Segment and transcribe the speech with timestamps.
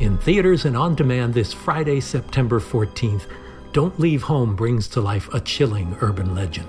[0.00, 3.26] In theaters and on demand this Friday, September 14th,
[3.72, 6.68] Don't Leave Home brings to life a chilling urban legend.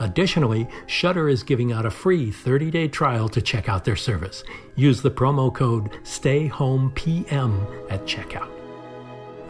[0.00, 4.42] Additionally, Shudder is giving out a free 30-day trial to check out their service.
[4.74, 8.48] Use the promo code STAYHOMEPM at checkout.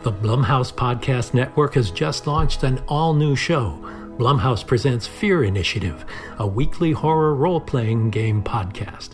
[0.03, 3.79] The Blumhouse Podcast Network has just launched an all-new show.
[4.19, 6.05] Blumhouse presents Fear Initiative,
[6.39, 9.11] a weekly horror role-playing game podcast.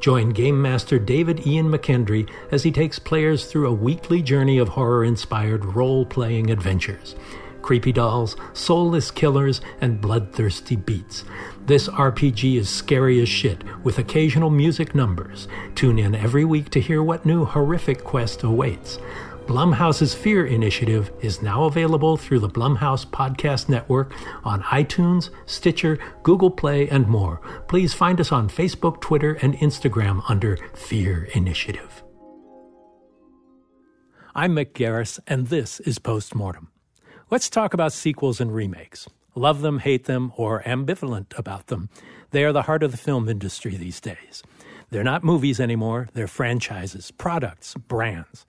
[0.00, 4.70] Join Game Master David Ian McKendry as he takes players through a weekly journey of
[4.70, 7.14] horror-inspired role-playing adventures
[7.62, 11.24] creepy dolls, soulless killers, and bloodthirsty beats.
[11.64, 15.48] This RPG is scary as shit, with occasional music numbers.
[15.74, 18.98] Tune in every week to hear what new horrific quest awaits.
[19.46, 24.12] Blumhouse's Fear Initiative is now available through the Blumhouse Podcast Network
[24.44, 27.40] on iTunes, Stitcher, Google Play, and more.
[27.68, 32.02] Please find us on Facebook, Twitter, and Instagram under Fear Initiative.
[34.34, 36.71] I'm Mick Garris, and this is Postmortem.
[37.32, 39.08] Let's talk about sequels and remakes.
[39.34, 41.88] Love them, hate them, or ambivalent about them.
[42.30, 44.42] They are the heart of the film industry these days.
[44.90, 48.44] They're not movies anymore, they're franchises, products, brands.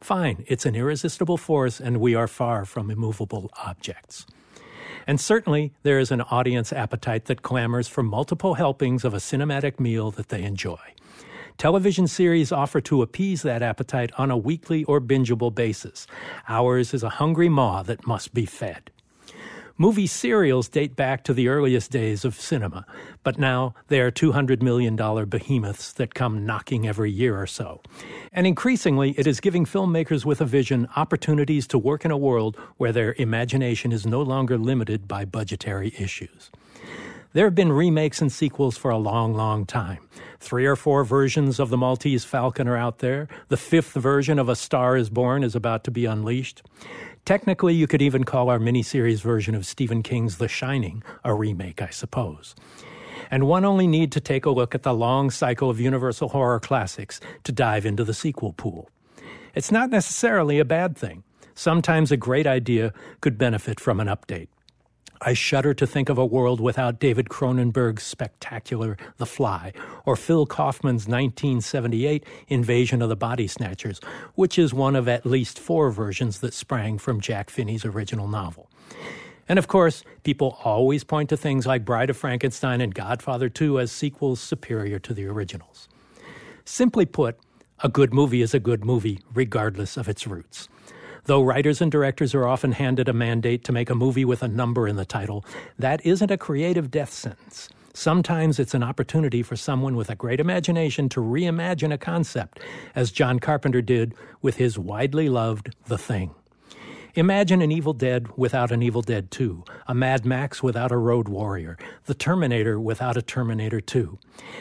[0.00, 4.24] Fine, it's an irresistible force, and we are far from immovable objects.
[5.04, 9.80] And certainly, there is an audience appetite that clamors for multiple helpings of a cinematic
[9.80, 10.78] meal that they enjoy.
[11.58, 16.06] Television series offer to appease that appetite on a weekly or bingeable basis.
[16.48, 18.92] Ours is a hungry maw that must be fed.
[19.76, 22.86] Movie serials date back to the earliest days of cinema,
[23.24, 24.94] but now they are $200 million
[25.28, 27.80] behemoths that come knocking every year or so.
[28.32, 32.56] And increasingly, it is giving filmmakers with a vision opportunities to work in a world
[32.76, 36.52] where their imagination is no longer limited by budgetary issues.
[37.32, 39.98] There have been remakes and sequels for a long, long time.
[40.40, 43.28] Three or four versions of The Maltese Falcon are out there.
[43.48, 46.62] The fifth version of A Star is Born is about to be unleashed.
[47.24, 51.82] Technically, you could even call our miniseries version of Stephen King's The Shining a remake,
[51.82, 52.54] I suppose.
[53.30, 56.60] And one only need to take a look at the long cycle of Universal horror
[56.60, 58.88] classics to dive into the sequel pool.
[59.54, 61.24] It's not necessarily a bad thing.
[61.54, 64.48] Sometimes a great idea could benefit from an update.
[65.20, 69.72] I shudder to think of a world without David Cronenberg's spectacular The Fly
[70.04, 74.00] or Phil Kaufman's 1978 Invasion of the Body Snatchers,
[74.34, 78.70] which is one of at least four versions that sprang from Jack Finney's original novel.
[79.48, 83.78] And of course, people always point to things like Bride of Frankenstein and Godfather II
[83.78, 85.88] as sequels superior to the originals.
[86.64, 87.38] Simply put,
[87.82, 90.68] a good movie is a good movie, regardless of its roots.
[91.28, 94.48] Though writers and directors are often handed a mandate to make a movie with a
[94.48, 95.44] number in the title,
[95.78, 97.68] that isn't a creative death sentence.
[97.92, 102.60] Sometimes it's an opportunity for someone with a great imagination to reimagine a concept,
[102.94, 106.34] as John Carpenter did with his widely loved The Thing.
[107.14, 111.28] Imagine an Evil Dead without an Evil Dead 2, a Mad Max without a Road
[111.28, 114.18] Warrior, the Terminator without a Terminator 2.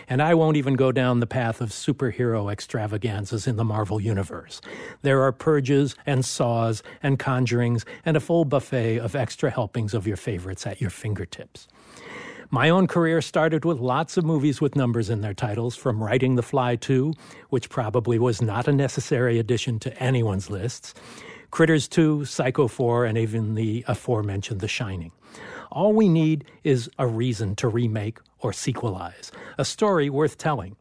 [0.07, 4.61] And I won't even go down the path of superhero extravaganzas in the Marvel Universe.
[5.01, 10.07] There are purges and saws and conjurings and a full buffet of extra helpings of
[10.07, 11.67] your favorites at your fingertips.
[12.49, 16.35] My own career started with lots of movies with numbers in their titles, from Writing
[16.35, 17.13] the Fly 2,
[17.49, 20.93] which probably was not a necessary addition to anyone's lists,
[21.49, 25.11] Critters 2, Psycho 4, and even the aforementioned The Shining.
[25.71, 30.75] All we need is a reason to remake or sequelize, a story worth telling.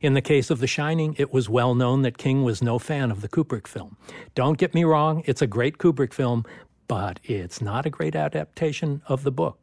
[0.00, 3.10] In the case of The Shining, it was well known that King was no fan
[3.10, 3.96] of the Kubrick film.
[4.34, 6.44] Don't get me wrong, it's a great Kubrick film,
[6.88, 9.58] but it's not a great adaptation of the book.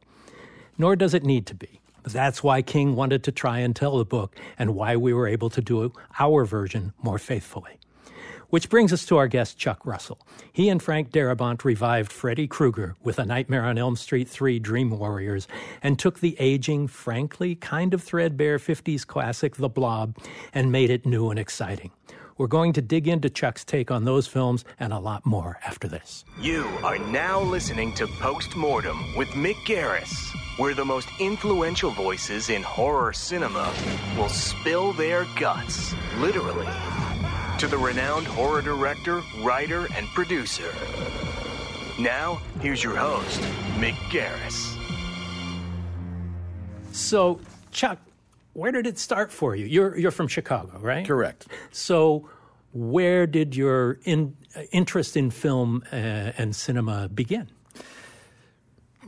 [0.78, 1.80] Nor does it need to be.
[2.04, 5.50] That's why King wanted to try and tell the book and why we were able
[5.50, 7.79] to do our version more faithfully.
[8.50, 10.26] Which brings us to our guest, Chuck Russell.
[10.52, 14.90] He and Frank Darabont revived Freddy Krueger with A Nightmare on Elm Street 3 Dream
[14.90, 15.46] Warriors
[15.84, 20.16] and took the aging, frankly kind of threadbare 50s classic The Blob
[20.52, 21.92] and made it new and exciting.
[22.38, 25.86] We're going to dig into Chuck's take on those films and a lot more after
[25.86, 26.24] this.
[26.40, 30.12] You are now listening to Postmortem with Mick Garris,
[30.58, 33.72] where the most influential voices in horror cinema
[34.16, 36.66] will spill their guts, literally
[37.60, 40.72] to the renowned horror director, writer, and producer.
[41.98, 43.38] Now, here's your host,
[43.76, 44.78] Mick Garris.
[46.92, 47.38] So,
[47.70, 47.98] Chuck,
[48.54, 49.66] where did it start for you?
[49.66, 51.06] You're you're from Chicago, right?
[51.06, 51.48] Correct.
[51.70, 52.30] So,
[52.72, 55.96] where did your in, uh, interest in film uh,
[56.38, 57.50] and cinema begin?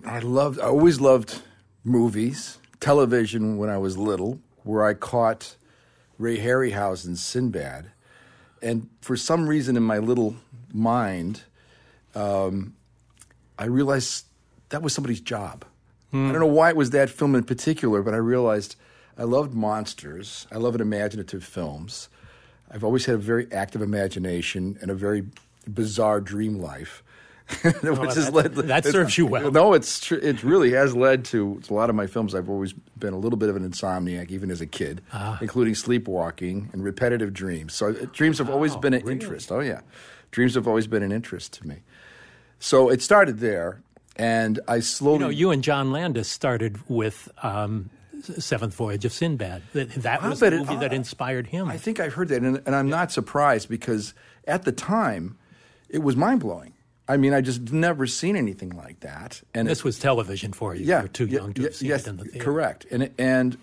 [0.05, 0.61] I loved.
[0.61, 1.41] I always loved
[1.85, 5.57] movies, television when I was little, where I caught
[6.19, 7.93] Ray Harryhausen's Sinbad,
[8.63, 10.37] and for some reason in my little
[10.73, 11.43] mind,
[12.15, 12.75] um,
[13.59, 14.27] I realized
[14.71, 15.65] that was somebody's job.
[16.15, 18.77] I don't know why it was that film in particular, but I realized
[19.17, 20.47] I loved monsters.
[20.53, 22.11] I love imaginative films.
[22.71, 25.25] I've always had a very active imagination and a very
[25.67, 27.03] bizarre dream life.
[27.63, 29.51] which has that- led, that serves you well.
[29.51, 32.35] No, it's tr- it really has led to a lot of my films.
[32.35, 35.39] I've always been a little bit of an insomniac, even as a kid, Ah.
[35.41, 37.75] including sleepwalking and repetitive dreams.
[37.75, 39.51] So uh, dreams have always been an interest.
[39.53, 39.81] Oh yeah,
[40.31, 41.77] dreams have always been an interest to me.
[42.59, 43.83] So it started there,
[44.17, 45.19] and I slowly.
[45.19, 47.91] You know, you and John Landis started with um,
[48.39, 49.63] Seventh Voyage of Sinbad.
[49.73, 51.69] That, that was the it- movie that inspired him.
[51.69, 54.15] I think I've heard that, and, and I'm not surprised because
[54.47, 55.37] at the time,
[55.89, 56.73] it was mind blowing.
[57.13, 60.85] I mean, I just never seen anything like that, and this was television for you.
[60.87, 62.45] yeah, you were too yeah, young to yeah, have seen yes, it in the theater.
[62.45, 63.59] correct, and it, and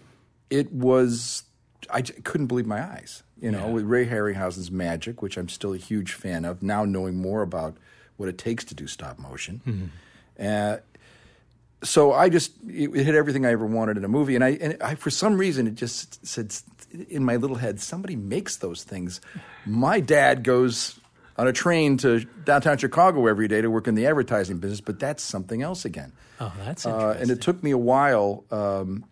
[0.49, 1.43] it was
[1.89, 3.23] I j- couldn't believe my eyes.
[3.41, 6.61] You know, with Ray Harryhausen's magic, which I'm still a huge fan of.
[6.61, 7.77] Now knowing more about
[8.17, 10.45] what it takes to do stop motion, Mm-hmm.
[10.45, 10.77] uh,
[11.81, 14.49] so I just it, it hit everything I ever wanted in a movie, and I
[14.59, 16.53] and I for some reason it just said
[17.09, 19.21] in my little head somebody makes those things.
[19.65, 20.98] My dad goes
[21.39, 24.99] on a train to downtown Chicago every day to work in the advertising business, but
[24.99, 26.11] that's something else again.
[26.41, 27.21] Oh, that's Uh, interesting.
[27.21, 29.05] and it took me a while um,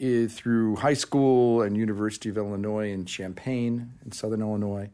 [0.00, 4.90] i- through high school and University of Illinois in Champaign in Southern Illinois.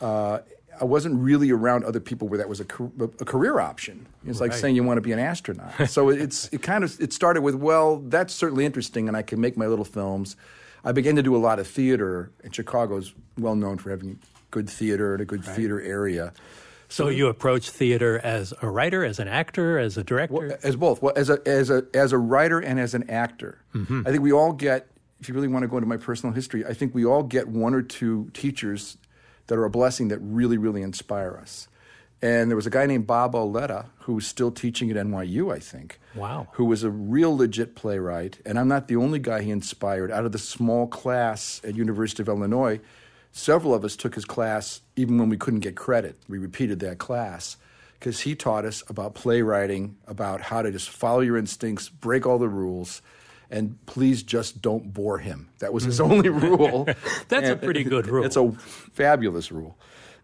[0.00, 0.38] Uh,
[0.80, 4.06] I wasn't really around other people where that was a, car- a career option.
[4.26, 4.60] It's like Right.
[4.60, 5.72] saying you want to be an astronaut.
[5.88, 9.40] so it's it kind of it started with well that's certainly interesting and I can
[9.40, 10.36] make my little films.
[10.84, 14.20] I began to do a lot of theater, and Chicago's well known for having
[14.56, 16.32] good theater and a good theater area.
[16.88, 20.34] so you approach theater as a writer, as an actor, as a director.
[20.34, 21.02] Well, as both.
[21.02, 24.02] Well, as a as a as a writer and as an actor, mm-hmm.
[24.06, 24.88] I think we all get.
[25.20, 27.48] If you really want to go into my personal history, I think we all get
[27.48, 28.96] one or two teachers
[29.46, 31.68] that are a blessing that really really inspire us.
[32.22, 35.58] And there was a guy named Bob Oletta who was still teaching at NYU, I
[35.58, 36.00] think.
[36.14, 36.48] Wow.
[36.52, 40.10] Who was a real legit playwright, and I'm not the only guy he inspired.
[40.10, 42.80] Out of the small class at University of Illinois,
[43.36, 46.16] several of us took his class even when we couldn't get credit.
[46.26, 47.58] We repeated that class
[47.98, 52.38] because he taught us about playwriting, about how to just follow your instincts, break all
[52.38, 53.02] the rules,
[53.50, 55.50] and please just don't bore him.
[55.58, 56.84] That was his only rule.
[57.28, 58.24] That's a pretty good rule.
[58.24, 59.76] It's a fabulous rule.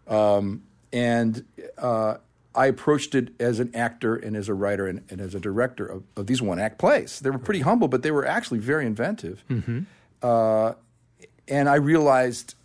[0.07, 1.45] Um, and
[1.77, 2.15] uh,
[2.55, 5.85] I approached it as an actor and as a writer and, and as a director
[5.85, 7.19] of, of these one act plays.
[7.19, 9.43] They were pretty humble, but they were actually very inventive.
[10.21, 10.73] Uh,
[11.47, 12.55] and I realized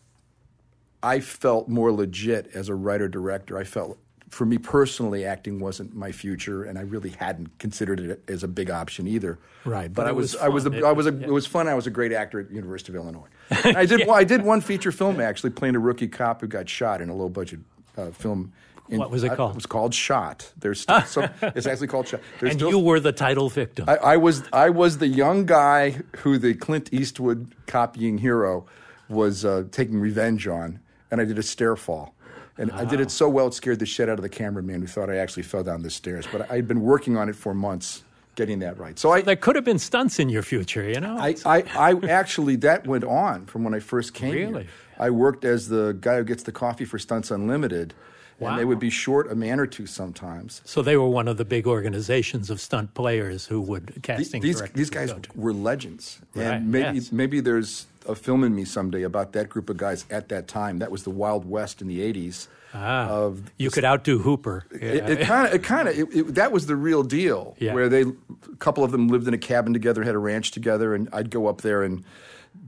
[1.02, 3.56] I felt more legit as a writer director.
[3.56, 3.98] I felt,
[4.30, 8.48] for me personally, acting wasn't my future, and I really hadn't considered it as a
[8.48, 9.38] big option either.
[9.64, 11.46] Right, but, but I it was, was I was, a, I was, a, it was
[11.46, 11.68] fun.
[11.68, 13.28] I was a great actor at the University of Illinois.
[13.50, 17.00] I did, I did one feature film actually, playing a rookie cop who got shot
[17.00, 17.60] in a low budget
[17.96, 18.52] uh, film.
[18.88, 19.50] In, What was it called?
[19.50, 20.50] It was called Shot.
[20.56, 22.20] There's still some, it's actually called Shot.
[22.40, 23.84] There's and still, you were the title victim.
[23.86, 28.66] I, I was I was the young guy who the Clint Eastwood copying hero
[29.08, 32.14] was uh, taking revenge on, and I did a stair fall.
[32.60, 34.88] And I did it so well it scared the shit out of the cameraman who
[34.88, 36.26] thought I actually fell down the stairs.
[36.30, 38.02] But I'd been working on it for months,
[38.34, 38.98] getting that right.
[38.98, 41.16] So I, there could have been stunts in your future, you know?
[41.16, 44.62] I, I, I actually that went on from when I first came Really?
[44.64, 44.72] here.
[44.98, 47.94] I worked as the guy who gets the coffee for Stunts Unlimited,
[48.40, 50.60] and they would be short a man or two sometimes.
[50.64, 54.58] so they were one of the big organizations of stunt players who would casting these
[54.58, 57.12] directors these would guys were legends, Right, and maybe yes.
[57.12, 60.78] maybe there's a film in me someday about that group of guys at that time.
[60.78, 62.48] That was the Wild West in the '80s.
[62.74, 64.66] Ah, of you could outdo Hooper.
[64.70, 67.56] it kind of it kind of that was the real deal.
[67.58, 67.74] Yeah.
[67.74, 70.94] Where they a couple of them lived in a cabin together, had a ranch together,
[70.94, 72.04] and I'd go up there and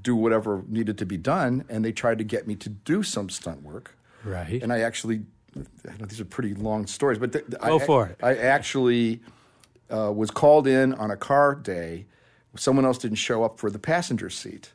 [0.03, 3.29] do whatever needed to be done, and they tried to get me to do some
[3.29, 3.95] stunt work.
[4.25, 4.63] Right.
[4.63, 5.23] And I actually,
[5.57, 8.19] I know these are pretty long stories, but th- Go I, for it.
[8.23, 9.21] I actually
[9.91, 12.07] uh, was called in on a car day.
[12.57, 14.73] Someone else didn't show up for the passenger seat,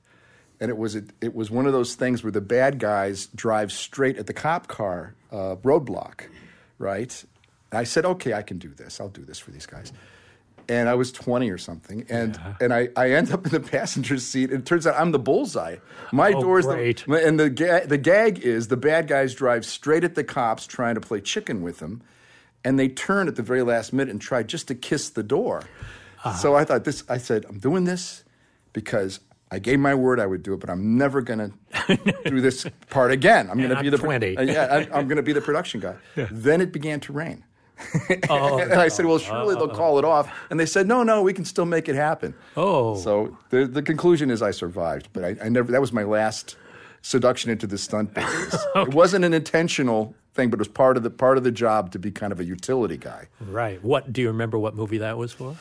[0.60, 3.72] and it was a, it was one of those things where the bad guys drive
[3.72, 6.22] straight at the cop car uh, roadblock,
[6.78, 7.24] right?
[7.72, 9.00] And I said, okay, I can do this.
[9.02, 9.92] I'll do this for these guys.
[10.68, 14.18] And I was 20 or something, and and I, I end up in the passenger
[14.18, 14.50] seat.
[14.50, 15.76] And it turns out I'm the bullseye.
[16.12, 17.04] My Oh, door's great.
[17.08, 20.66] the and the ga- the gag is the bad guys drive straight at the cops
[20.66, 22.02] trying to play chicken with them,
[22.64, 25.60] and they turn at the very last minute and try just to kiss the door.
[26.24, 26.34] Uh-huh.
[26.34, 27.04] So I thought this.
[27.08, 28.24] I said I'm doing this
[28.74, 29.20] because
[29.52, 31.54] I gave my word I would do it, but I'm never going
[31.88, 33.50] to do this part again.
[33.50, 34.38] I'm going to be the 20.
[34.38, 35.96] Uh, yeah, I, I'm going to be the production guy.
[36.32, 37.44] Then it began to rain.
[38.10, 41.34] and I said, "Well, surely they'll call it off." And they said, "No, no, we
[41.34, 42.96] can still make it happen." Oh.
[42.96, 45.74] so the the conclusion is I survived, but I, I never.
[45.74, 46.56] That was my last
[47.02, 48.56] seduction into the stunt business.
[48.76, 51.92] It wasn't an intentional thing, but it was part of the part of the job
[51.92, 53.28] to be kind of a utility guy.
[53.42, 53.84] Right.
[53.84, 54.58] What do you remember?
[54.58, 55.58] What movie that was for?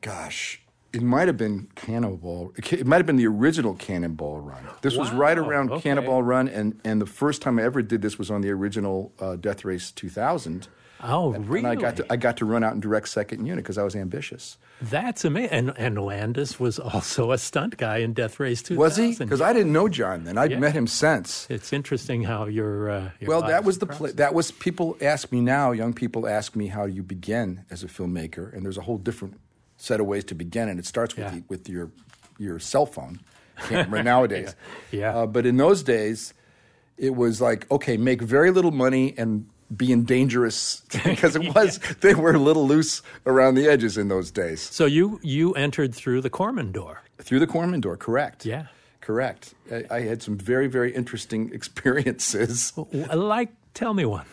[0.00, 0.60] Gosh,
[0.92, 2.52] it might have been Cannonball.
[2.56, 4.62] It might have been the original Cannonball Run.
[4.82, 5.82] This was right around okay.
[5.82, 9.12] Cannonball Run, and and the first time I ever did this was on the original
[9.18, 10.68] uh, Death Race 2000.
[11.00, 11.58] Oh, really?
[11.60, 13.84] And I got to I got to run out and direct second unit because I
[13.84, 14.56] was ambitious.
[14.82, 15.50] That's amazing.
[15.52, 18.78] And, and Landis was also a stunt guy in Death Race 2000.
[18.78, 19.14] Was he?
[19.24, 20.36] Because I didn't know John then.
[20.38, 20.58] I'd Yeah.
[20.58, 21.46] met him since.
[21.50, 22.90] It's interesting how your.
[22.90, 23.98] Uh, your Well, that was the cross.
[23.98, 25.70] pla that was people ask me now.
[25.70, 29.38] Young people ask me how you begin as a filmmaker, and there's a whole different
[29.78, 31.30] set of ways to begin, and it starts with Yeah.
[31.30, 31.90] the, with your
[32.38, 33.20] your cell phone
[33.68, 34.54] camera nowadays.
[34.92, 35.16] Yeah.
[35.16, 36.34] Uh, but in those days,
[36.98, 42.14] it was like okay, make very little money and being dangerous because it was they
[42.14, 44.60] were a little loose around the edges in those days.
[44.60, 47.02] So you you entered through the Corman door.
[47.18, 48.44] Through the Corman door, correct?
[48.46, 48.66] Yeah.
[49.00, 49.54] correct.
[49.72, 52.72] I, I had some very very interesting experiences.
[53.12, 54.24] Like, tell me one.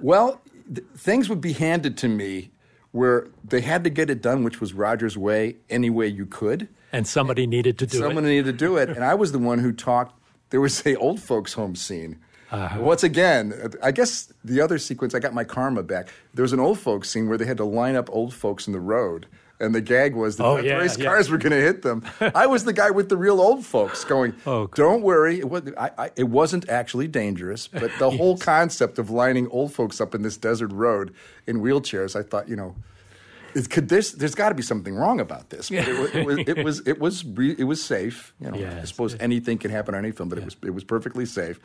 [0.00, 0.40] Well,
[0.74, 2.50] th- things would be handed to me
[2.96, 6.66] where they had to get it done, which was Roger's way, any way you could.
[6.92, 8.28] And somebody needed to do Someone it.
[8.28, 10.18] needed to do it, and I was the one who talked.
[10.50, 12.18] There was a old folks' home scene.
[12.50, 12.80] Uh-huh.
[12.80, 16.08] Once again, I guess the other sequence, I got my karma back.
[16.32, 18.72] There was an old folks scene where they had to line up old folks in
[18.72, 19.26] the road.
[19.58, 21.06] And the gag was that oh, the Oh, yeah, race yeah.
[21.06, 22.02] cars were going to hit them.
[22.34, 25.62] I was the guy with the real old folks going, Oh, "Don't worry, it, was,
[25.78, 30.14] I, I, it wasn't actually dangerous." But the whole concept of lining old folks up
[30.14, 31.14] in this desert road
[31.46, 32.76] in wheelchairs, I thought, you know,
[33.54, 35.70] it could this there's got to be something wrong about this.
[35.70, 38.58] But it, wa- it was it was it was re, it was safe you know.
[38.80, 41.58] I suppose anything can happen on any film but it was it was perfectly safe.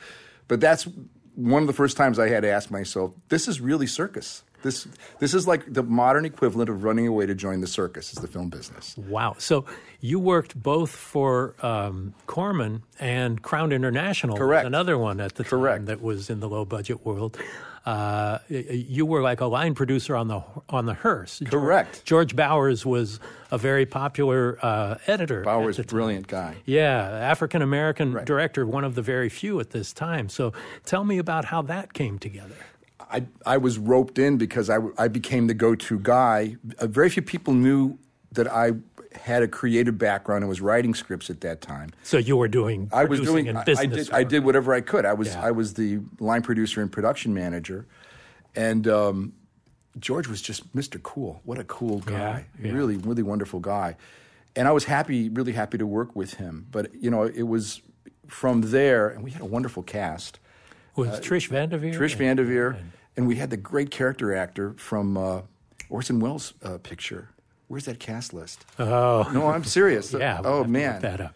[0.48, 0.88] But that's
[1.36, 4.88] one of the first times i had to ask myself this is really circus this
[5.20, 8.28] this is like the modern equivalent of running away to join the circus is the
[8.28, 9.36] film business Wow.
[9.38, 9.66] So
[10.00, 14.36] you worked both for um, Corman and Crown International.
[14.38, 14.66] Correct.
[14.66, 17.38] Another one at the time that was in the low budget world.
[17.84, 21.42] Uh, you were like a line producer on the on the hearse.
[21.46, 22.04] Correct.
[22.06, 25.42] George Bowers was a very popular uh, editor.
[25.44, 28.26] Bowers, a brilliant guy Yeah, African American Right.
[28.26, 30.30] director, one of the very few at this time.
[30.30, 30.54] So
[30.86, 32.56] tell me about how that came together.
[33.12, 36.56] I, I was roped in because I, I became the go-to guy.
[36.80, 37.98] Uh, very few people knew
[38.32, 38.72] that I
[39.14, 41.92] had a creative background and was writing scripts at that time.
[42.04, 43.48] So you were doing I was doing.
[43.50, 44.14] and I, I business did.
[44.16, 45.06] I did whatever I could.
[45.06, 45.30] I was.
[45.30, 45.46] Yeah.
[45.46, 47.86] I was the line producer and production manager,
[48.56, 49.34] and um,
[50.00, 51.02] George was just Mr.
[51.02, 51.42] Cool.
[51.44, 52.46] What a cool guy.
[52.60, 52.72] Yeah, yeah.
[52.74, 53.98] Really, really wonderful guy.
[54.56, 56.68] And I was happy, really happy to work with him.
[56.72, 57.82] But you know, it was
[58.28, 60.40] from there, and we had a wonderful cast.
[60.96, 61.92] Was Trish Van Devere?
[61.96, 62.92] uh, Trish Van Devere, and
[63.28, 65.42] we had the great character actor from uh,
[65.90, 67.30] Orson Welles' uh, picture.
[67.68, 68.66] Where's that cast list?
[68.80, 70.14] Oh, No, I'm serious.
[70.20, 70.42] yeah.
[70.42, 71.02] we'll oh man.
[71.02, 71.36] that up.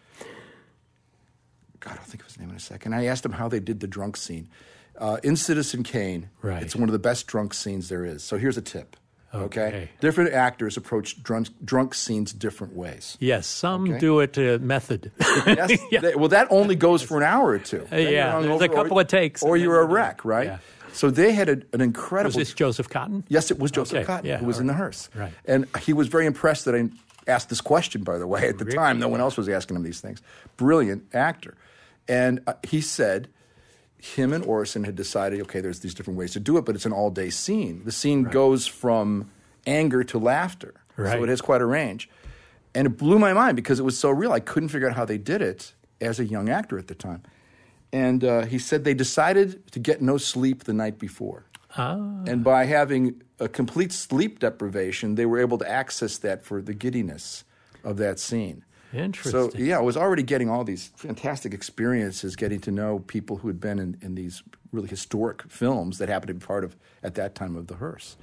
[1.80, 2.94] God, I'll think of his name in a second.
[2.94, 4.50] I asked him how they did the drunk scene.
[4.98, 6.64] Uh, in Citizen Kane, Right.
[6.64, 8.24] it's one of the best drunk scenes there is.
[8.24, 8.96] So here's a tip.
[9.34, 9.68] Okay.
[9.68, 9.90] Okay.
[10.00, 13.18] Different actors approach drunk, drunk scenes different ways.
[13.20, 14.00] Yes, some Okay.
[14.00, 15.12] do it uh, method.
[15.46, 17.86] Yes, they- well, that only goes for an hour or two.
[17.92, 20.48] You're yeah, there's hungover, a couple or, of takes or you're a wreck, right?
[20.48, 20.58] Yeah.
[20.96, 22.30] So they had a, an incredible.
[22.30, 23.24] Was this Joseph Cotten?
[23.28, 25.10] Yes, it was Joseph Okay, Cotten yeah, who was all in the hearse.
[25.14, 25.34] Right.
[25.46, 26.90] And he was very impressed that I
[27.28, 28.78] asked this question, by the way, at the Really?
[28.78, 29.00] time.
[29.00, 30.22] No one else was asking him these things.
[30.58, 31.56] Brilliant actor.
[32.08, 33.28] And uh, he said
[33.98, 36.86] him and Orson had decided, okay, there's these different ways to do it, but it's
[36.86, 37.84] an all day scene.
[37.84, 39.30] The scene goes from
[39.68, 40.76] anger to laughter.
[40.96, 41.18] Right.
[41.18, 42.10] So it has quite a range.
[42.74, 44.32] And it blew my mind because it was so real.
[44.32, 47.24] I couldn't figure out how they did it as a young actor at the time.
[47.92, 51.46] And uh, he said they decided to get no sleep the night before.
[52.28, 56.74] And by having a complete sleep deprivation, they were able to access that for the
[56.74, 57.44] giddiness
[57.84, 58.64] of that scene.
[58.94, 59.52] Interesting.
[59.52, 63.50] So, yeah, I was already getting all these fantastic experiences, getting to know people who
[63.50, 67.16] had been in, in these really historic films that happened to be part of, at
[67.16, 68.16] that time, of the hearse.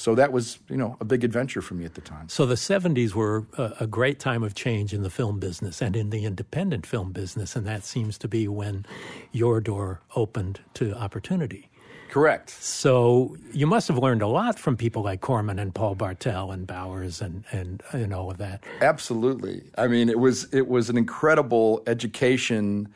[0.00, 2.30] So that was, you know, a big adventure for me at the time.
[2.30, 5.94] So the 70s were a, a great time of change in the film business and
[5.94, 8.86] in the independent film business, and that seems to be when
[9.30, 11.68] your door opened to opportunity.
[12.08, 12.48] Correct.
[12.48, 16.66] So you must have learned a lot from people like Corman and Paul Bartel and
[16.66, 18.64] Bowers and, and, and all of that.
[18.80, 19.62] Absolutely.
[19.76, 22.88] I mean, it was it was an incredible education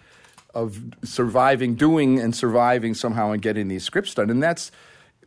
[0.54, 4.30] of surviving, doing and surviving somehow and getting these scripts done.
[4.30, 4.72] And that's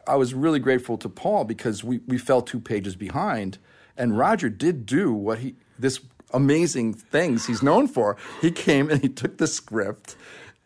[0.08, 3.58] I was really grateful to Paul because we, we fell two pages behind
[3.98, 6.00] and Roger did do what he this
[6.34, 8.16] amazing things he's known for.
[8.42, 10.16] He came and he took the script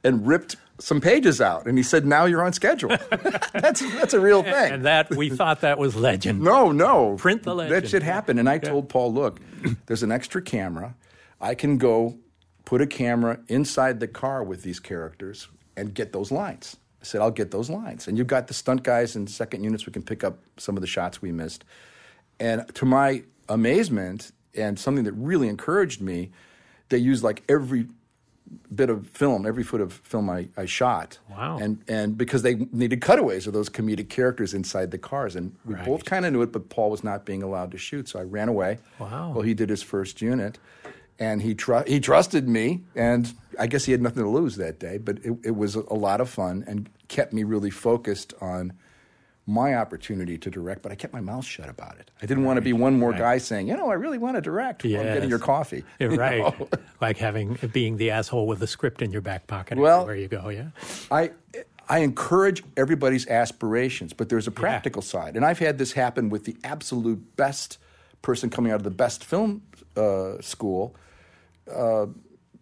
[0.04, 2.90] and ripped some pages out, and he said, "Now you're on schedule."
[3.54, 4.74] that's that's a real thing.
[4.74, 6.42] And that we thought that was legend.
[6.42, 7.16] No, no.
[7.18, 7.84] Print the legend.
[7.84, 8.40] That should happen.
[8.40, 9.40] And I told Paul, look,
[9.86, 10.96] there's an extra camera.
[11.40, 12.18] I can go
[12.66, 16.78] put a camera inside the car with these characters and get those lines.
[17.02, 18.08] I said, I'll get those lines.
[18.08, 20.82] And you've got the stunt guys and second units we can pick up some of
[20.82, 21.64] the shots we missed.
[22.40, 26.30] And to my amazement, and something that really encouraged me,
[26.90, 27.88] they used like every
[28.76, 31.18] bit of film, every foot of film I, I shot.
[31.30, 31.58] Wow.
[31.62, 35.36] And and because they needed cutaways of those comedic characters inside the cars.
[35.38, 35.86] And we Right.
[35.86, 38.10] both kind of knew it, but Paul was not being allowed to shoot.
[38.10, 38.80] So I ran away.
[39.00, 39.32] Wow.
[39.34, 40.60] Well, he did his first unit.
[41.22, 44.80] And he tru- he trusted me, and I guess he had nothing to lose that
[44.80, 44.98] day.
[44.98, 48.74] But it, it was a lot of fun and kept me really focused on
[49.46, 50.82] my opportunity to direct.
[50.82, 52.10] But I kept my mouth shut about it.
[52.24, 54.42] I didn't want to be one more guy saying, "You know, I really want to
[54.42, 55.84] direct." while I'm getting your coffee.
[56.00, 56.40] Yeah, you right.
[56.60, 56.68] know?
[57.02, 60.28] like having being the asshole with the script in your back pocket Well- where you
[60.28, 60.70] go, yeah.
[61.12, 61.32] I
[61.88, 66.46] I encourage everybody's aspirations, but there's a practical side, and I've had this happen with
[66.46, 67.78] the absolute best
[68.24, 69.62] person coming out of the best film
[69.96, 70.96] uh, school.
[71.72, 72.08] Uh,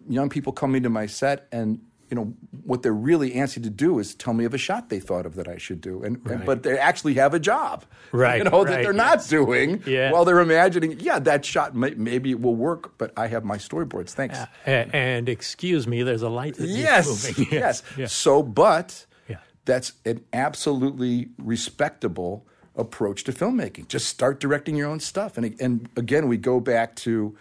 [0.08, 4.00] young people coming to my set, and you know what they're really antsy to do
[4.00, 6.44] is tell me of a shot they thought of that I should do, and, and-
[6.46, 9.28] but they actually have a job, Right, You know that they're not yes.
[9.30, 9.84] doing.
[9.86, 10.12] Yeah.
[10.12, 13.58] While they're imagining, yeah, that shot may, maybe it will work, but I have my
[13.58, 14.10] storyboards.
[14.10, 14.40] Thanks.
[14.66, 17.06] A- and excuse me, there's a light Yes,
[17.38, 17.48] moving.
[17.52, 17.84] yes.
[17.96, 18.08] Yeah.
[18.08, 19.38] So, but Yeah.
[19.66, 23.88] that's an absolutely respectable approach to filmmaking.
[23.88, 25.38] Just start directing your own stuff.
[25.38, 27.36] And, and again, we go back to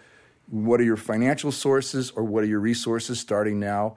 [0.49, 3.95] what are your financial sources or what are your resources starting now?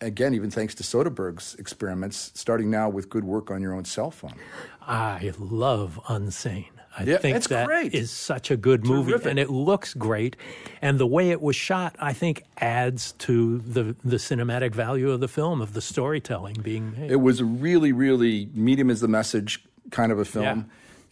[0.00, 4.10] Again, even thanks to Soderbergh's experiments, starting now with good work on your own cell
[4.10, 4.34] phone.
[4.80, 6.66] I love Unsane.
[6.98, 7.94] I Yeah, think that great.
[7.94, 9.30] is such a good movie, Terrific.
[9.30, 10.36] and it looks great.
[10.82, 15.20] And the way it was shot, I think, adds to the the cinematic value of
[15.20, 17.10] the film, of the storytelling being made.
[17.10, 20.44] It was a really, really medium is the message kind of a film.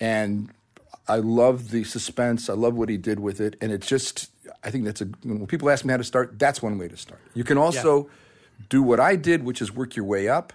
[0.01, 0.07] Yeah.
[0.07, 0.51] And
[1.09, 2.51] I love the suspense.
[2.51, 3.57] I love what he did with it.
[3.61, 4.31] And it's just,
[4.63, 6.97] I think that's a, when people ask me how to start, that's one way to
[6.97, 7.21] start.
[7.35, 8.09] You can also
[8.69, 10.53] do what I did, which is work your way up.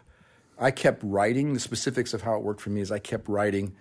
[0.58, 1.53] I kept writing.
[1.53, 3.75] The specifics of how it worked for me is I kept writing,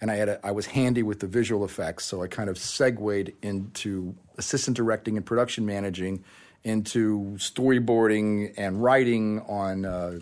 [0.00, 2.58] and I had a, I was handy with the visual effects, so I kind of
[2.58, 6.22] segued into assistant directing and production managing,
[6.64, 10.18] into storyboarding and writing on uh,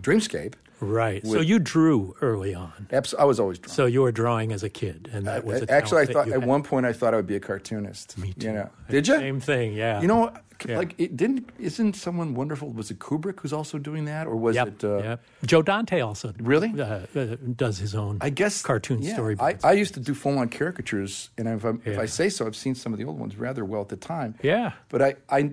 [0.00, 0.54] Dreamscape.
[0.80, 1.26] Right.
[1.26, 2.88] so you drew early on.
[2.92, 3.74] Abs- I was always drawing.
[3.74, 6.42] So you were drawing as a kid, and that was a Actually, I thought at
[6.42, 8.18] one point I thought I would be a cartoonist.
[8.18, 8.46] Me too.
[8.48, 9.16] You know, did you?
[9.16, 10.00] Same thing, yeah.
[10.00, 10.32] You know,
[10.66, 10.78] Yeah.
[10.78, 11.50] like it didn't.
[11.58, 12.70] Isn't someone wonderful?
[12.72, 14.84] Was it Kubrick who's also doing that, or was Yep, it?
[14.84, 15.20] Uh, yep.
[15.44, 16.72] Joe Dante also Really?
[16.80, 18.18] uh, uh, does his own.
[18.22, 19.64] I guess cartoon yeah, storyboards.
[19.64, 22.56] I, I used to do full-on caricatures, and if, I'm, if I say so, I've
[22.56, 24.34] seen some of the old ones rather well at the time.
[24.42, 24.72] Yeah.
[24.88, 25.50] But I, I,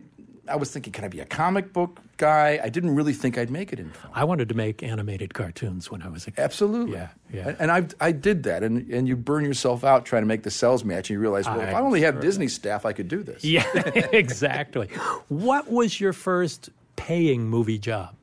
[0.47, 2.59] I was thinking, can I be a comic book guy?
[2.61, 4.11] I didn't really think I'd make it in film.
[4.13, 6.41] I wanted to make animated cartoons when I was a kid.
[6.41, 6.95] Absolutely.
[6.95, 7.55] Yeah, yeah.
[7.59, 10.51] And, I, I did that, and and you burn yourself out trying to make the
[10.51, 13.23] cells match, and you realize, well, if I only have Disney staff, I could do
[13.23, 13.43] this.
[13.43, 13.65] Yeah,
[14.11, 14.87] exactly.
[15.29, 18.15] What was your first paying movie job?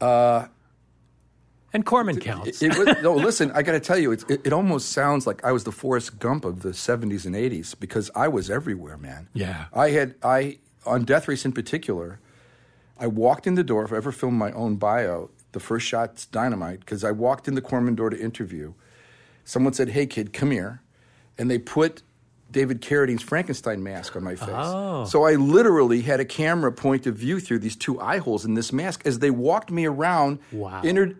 [0.00, 0.46] Uh,
[1.72, 2.62] and Corman counts.
[2.62, 5.44] It, was, no, listen, I got to tell you, it, it, it almost sounds like
[5.44, 9.28] I was the Forrest Gump of the 70s and 80s because I was everywhere, man.
[9.32, 9.66] Yeah.
[9.72, 12.18] I had, I, on Death Race in particular,
[12.98, 16.26] I walked in the door, if I ever filmed my own bio, the first shot's
[16.26, 18.74] dynamite, because I walked in the Corman door to interview.
[19.44, 20.82] Someone said, hey, kid, come here.
[21.38, 22.02] And they put
[22.50, 24.48] David Carradine's Frankenstein mask on my face.
[24.50, 25.04] Oh.
[25.04, 28.54] So I literally had a camera point of view through these two eye holes in
[28.54, 30.40] this mask as they walked me around.
[30.52, 30.82] Wow.
[30.82, 31.16] Inter-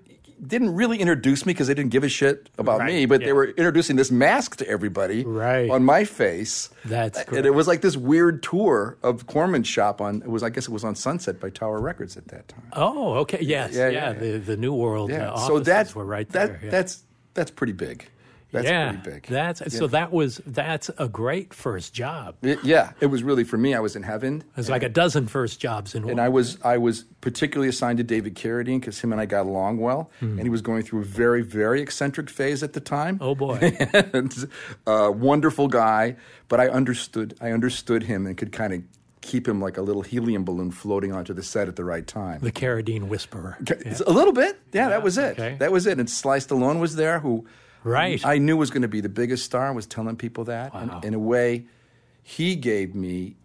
[0.47, 3.27] didn't really introduce me because they didn't give a shit about Right, me, but yeah.
[3.29, 5.69] they were introducing this mask to everybody Right.
[5.71, 6.71] on my face.
[6.85, 10.23] That's and it was like this weird tour of Corman's shop on.
[10.23, 12.63] It was, I guess, it was on Sunset by Tower Records at that time.
[12.73, 13.39] oh, okay.
[13.43, 13.75] Yes.
[13.75, 14.13] Yeah, Yeah.
[14.13, 16.71] yeah, The, the New World Yeah, uh, so that were right that there.
[16.71, 17.03] that's
[17.35, 18.09] that's pretty big.
[18.53, 19.27] That's yeah, pretty big.
[19.27, 19.87] That's so.
[19.87, 22.35] That was that's a great first job.
[22.43, 23.75] It- yeah, it was really for me.
[23.75, 24.43] I was in heaven.
[24.55, 26.13] There's like a dozen first jobs in one.
[26.13, 29.47] And I was I was particularly assigned to David Carradine because him and I got
[29.47, 33.17] along well, and he was going through a very very eccentric phase at the time.
[33.19, 33.23] Hmm.
[33.25, 33.59] oh boy.
[34.13, 34.51] and
[34.87, 36.17] uh, wonderful guy,
[36.49, 38.83] but I understood I understood him and could kind of
[39.21, 42.41] keep him like a little helium balloon floating onto the set at the right time.
[42.41, 43.59] the Carradine Whisperer.
[44.07, 45.39] A little bit, yeah, that was it.
[45.39, 45.57] okay.
[45.59, 46.01] That was it.
[46.01, 47.47] And Sly Stallone was there, who
[47.85, 48.25] Right.
[48.27, 49.73] I knew was going to be the biggest star.
[49.73, 50.81] Was telling people that, Wow.
[50.81, 51.67] and in a way,
[52.23, 53.37] he gave me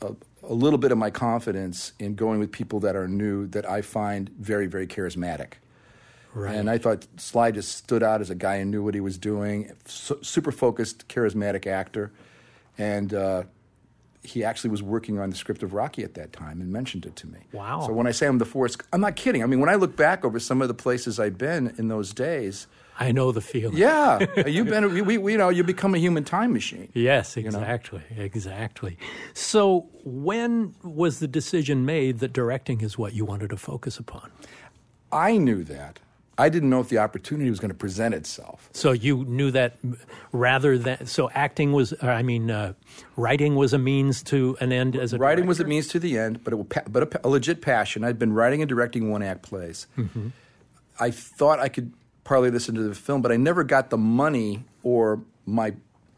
[0.00, 3.68] a, a little bit of my confidence in going with people that are new that
[3.68, 5.54] I find very, very charismatic.
[6.34, 6.54] Right.
[6.54, 9.16] And I thought Sly just stood out as a guy who knew what he was
[9.18, 12.12] doing, su- super focused, charismatic actor.
[12.78, 13.42] and uh,
[14.22, 17.14] he actually was working on the script of Rocky at that time and mentioned it
[17.16, 17.38] to me.
[17.52, 17.86] Wow.
[17.86, 19.42] So when I say I'm the Forrest, I'm not kidding.
[19.42, 22.12] I mean, when I look back over some of the places I've been in those
[22.12, 22.66] days,
[22.98, 23.76] I know the feeling.
[23.76, 26.90] yeah, you've been, we, we, you know, you become a human time machine.
[26.94, 28.96] Yes, exactly, exactly.
[29.34, 34.30] So, when was the decision made that directing is what you wanted to focus upon?
[35.12, 36.00] I knew that.
[36.38, 38.68] I didn't know if the opportunity was going to present itself.
[38.74, 39.78] So you knew that
[40.32, 42.74] rather than so acting was, I mean, uh,
[43.16, 46.18] writing was a means to an end as a Writing was a means to the
[46.18, 48.04] end, but it, wa- pa- but a, a legit passion.
[48.04, 49.86] I'd been writing and directing one act plays.
[49.96, 50.28] Mm-hmm.
[51.00, 51.94] I thought I could
[52.26, 55.74] parlay this into the film, but I never got the money or my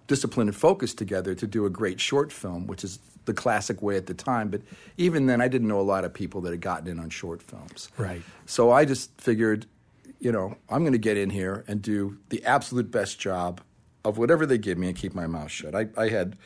[0.06, 3.94] discipline and focus together to do a great short film, which is the classic way
[3.96, 4.48] at the time.
[4.48, 4.62] But
[4.96, 7.42] even then, I didn't know a lot of people that had gotten in on short
[7.42, 7.90] films.
[7.98, 8.22] Right.
[8.46, 9.66] So I just figured,
[10.18, 13.60] you know, I'm going to get in here and do the absolute best job
[14.02, 15.74] of whatever they give me and keep my mouth shut.
[15.74, 16.38] I, I had,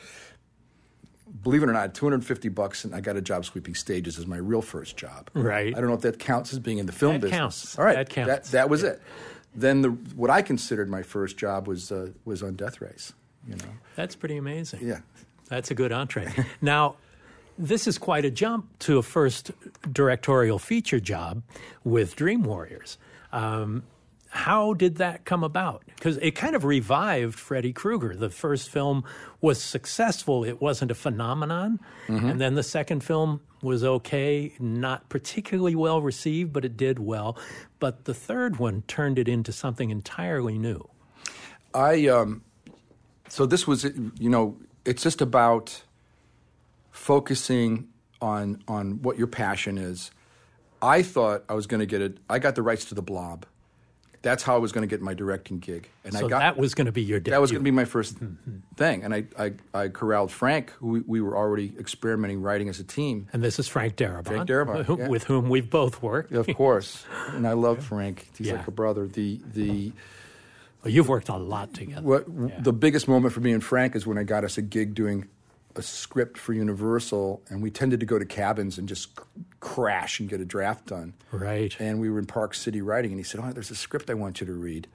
[1.41, 4.35] believe it or not, 250 bucks, and I got a job sweeping stages as my
[4.37, 5.29] real first job.
[5.33, 5.73] Right.
[5.73, 7.39] I don't know if that counts as being in the film That business.
[7.39, 7.79] counts.
[7.79, 7.95] All right.
[7.95, 8.51] That counts.
[8.51, 9.01] That, was it.
[9.55, 13.13] Then the what I considered my first job was uh, was on Death Race.
[13.47, 13.71] You know.
[13.95, 14.87] That's pretty amazing.
[14.87, 14.99] Yeah.
[15.49, 16.31] That's a good entree.
[16.61, 16.95] now,
[17.57, 19.51] this is quite a jump to a first
[19.91, 21.43] directorial feature job
[21.83, 22.97] with Dream Warriors.
[23.31, 23.83] Um,
[24.33, 25.83] how did that come about?
[25.95, 28.15] Because it kind of revived Freddy Krueger.
[28.15, 29.03] The first film
[29.41, 31.79] was successful, it wasn't a phenomenon.
[32.07, 37.37] And then the second film was okay, not particularly well received, but it did well.
[37.79, 40.89] But the third one turned it into something entirely new.
[41.75, 42.41] I um,
[43.29, 45.83] so this was you know it's just about
[46.89, 47.87] focusing
[48.19, 50.09] on on what your passion is.
[50.81, 52.17] I thought I was going to get it.
[52.27, 53.45] I got the rights to the Blob.
[54.23, 56.57] That's how I was going to get my directing gig, and So I got that
[56.57, 57.31] was going to be your debut.
[57.33, 58.57] that was going to be my first Mm-hmm.
[58.77, 59.03] thing.
[59.03, 62.83] And I, I I corralled Frank, who we, we were already experimenting writing as a
[62.85, 63.27] team.
[63.33, 65.07] And this is Frank Darabont, Frank Darabont, who- yeah.
[65.09, 66.31] with whom we've both worked.
[66.31, 68.27] Of course, and I love Frank.
[68.37, 68.53] He's Yeah.
[68.55, 69.07] like a brother.
[69.07, 69.91] The the
[70.83, 72.01] Well, you've worked a lot together.
[72.01, 72.25] What
[72.63, 75.27] the biggest moment for me and Frank is when I got us a gig doing
[75.75, 79.25] a script for Universal, and we tended to go to cabins and just c-
[79.59, 81.13] crash and get a draft done.
[81.31, 81.75] Right.
[81.79, 84.13] And we were in Park City writing, and he said, "Oh, there's a script I
[84.13, 84.87] want you to read."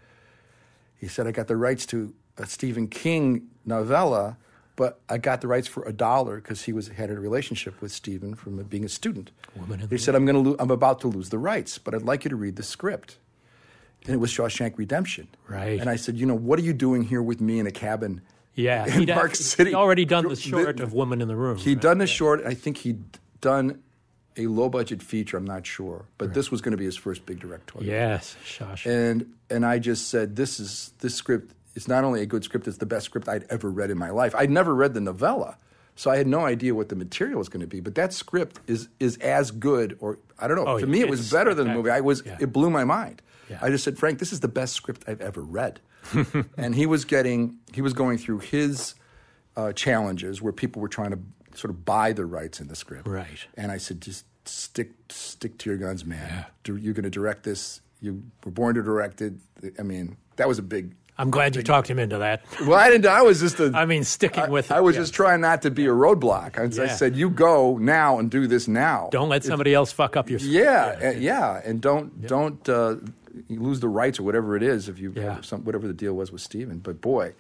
[0.97, 4.37] He said, "I got the rights to a Stephen King novella,
[4.77, 7.91] but I got the rights for a dollar because he was had a relationship with
[7.93, 11.09] Stephen from being a student." Woman he said, "I'm going to, lo- I'm about to
[11.09, 13.19] lose the rights, but I'd like you to read the script."
[14.05, 15.27] And it was Shawshank Redemption.
[15.49, 15.81] Right.
[15.81, 18.23] And I said, you know, what are you doing here with me in a cabin?
[18.59, 19.71] Yeah, in he'd, Park City.
[19.71, 21.59] he'd already done the The- short of Woman in the Room.
[21.59, 21.81] He'd right?
[21.81, 22.45] done this short.
[22.45, 23.05] I think he'd
[23.41, 23.81] done
[24.37, 25.37] a low budget feature.
[25.37, 27.89] I'm not sure, but this was going to be his first big directorial.
[27.89, 28.87] Yes, Shawshank.
[28.87, 31.55] And and I just said, this is this script.
[31.77, 34.11] It's not only a good script; it's the best script I'd ever read in my
[34.11, 34.35] life.
[34.35, 35.57] I'd never read the novella,
[35.95, 37.79] so I had no idea what the material was going to be.
[37.79, 40.67] But that script is is as good, or I don't know.
[40.67, 41.91] Oh, to me, it was better than the movie.
[41.91, 42.19] I was.
[42.19, 42.49] spectacular.
[42.49, 43.23] It blew my mind.
[43.49, 43.61] Yeah.
[43.63, 45.81] I just said, Frank, this is the best script I've ever read.
[46.57, 48.95] and he was getting, he was going through his
[49.57, 51.19] uh, challenges where people were trying to
[51.55, 53.07] sort of buy the rights in the script.
[53.09, 53.47] Right.
[53.57, 56.47] And I said, just stick stick to your guns, man.
[56.65, 57.81] Do- You're going to direct this.
[58.01, 59.35] You were born to direct it.
[59.79, 60.95] I mean, that was a big.
[61.21, 62.45] I'm glad you talked him into that.
[62.61, 63.07] Well, I didn't.
[63.07, 63.73] I was just a.
[63.75, 64.75] I mean, sticking I- with it.
[64.75, 65.03] I was yeah.
[65.03, 66.59] just trying not to be a roadblock.
[66.59, 69.09] I, I said, you go now and do this now.
[69.11, 70.39] Don't let somebody else fuck up your.
[70.39, 71.61] Yeah, yeah, yeah.
[71.65, 72.97] and don't don't uh,
[73.49, 75.41] you lose the rights or whatever it is if you Yeah.
[75.43, 76.79] some, whatever the deal was with Stephen.
[76.79, 77.35] But boy,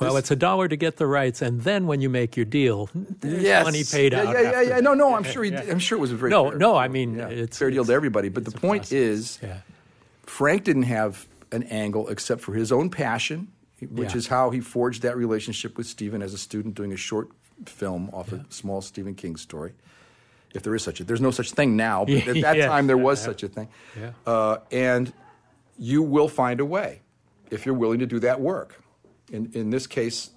[0.00, 2.90] Well, it's a dollar to get the rights, and then when you make your deal,
[2.94, 4.34] there's yes, money paid yeah, out.
[4.34, 4.80] Yeah, yeah, yeah.
[4.80, 5.14] No, no.
[5.14, 5.42] I'm sure.
[5.42, 7.70] He, I'm sure it was a very No, fair, no, I mean, yeah, it's- fair
[7.70, 8.28] deal to everybody.
[8.28, 8.92] But the point process.
[8.92, 9.38] is.
[10.24, 13.48] Frank didn't have an angle except for his own passion,
[13.90, 17.28] which is how he forged that relationship with Stephen as a student doing a short
[17.64, 19.72] film off a small Stephen King story.
[20.56, 22.66] If there is such a, there's no such thing now, but at that Yeah.
[22.66, 23.68] time there was such a thing.
[23.98, 24.12] Yeah.
[24.26, 25.12] Uh, and
[25.78, 27.02] you will find a way
[27.50, 28.82] if you're willing to do that work.
[29.32, 30.30] In in this case,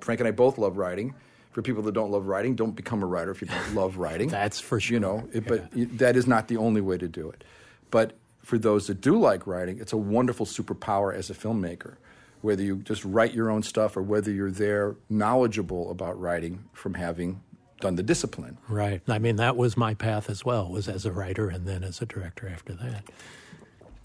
[0.00, 1.14] Frank and I both love writing.
[1.52, 4.28] For people that don't love writing, don't become a writer if you don't love writing.
[4.28, 4.94] That's for sure.
[4.94, 7.42] You know, it, but that is not the only way to do it.
[7.90, 8.12] But
[8.42, 11.96] for those that do like writing, it's a wonderful superpower as a filmmaker.
[12.42, 16.94] Whether you just write your own stuff or whether you're there knowledgeable about writing from
[16.94, 17.40] having
[17.80, 18.58] done the discipline.
[18.68, 19.00] Right.
[19.08, 20.68] I mean, that was my path as well.
[20.68, 23.04] Was as a writer and then as a director after that.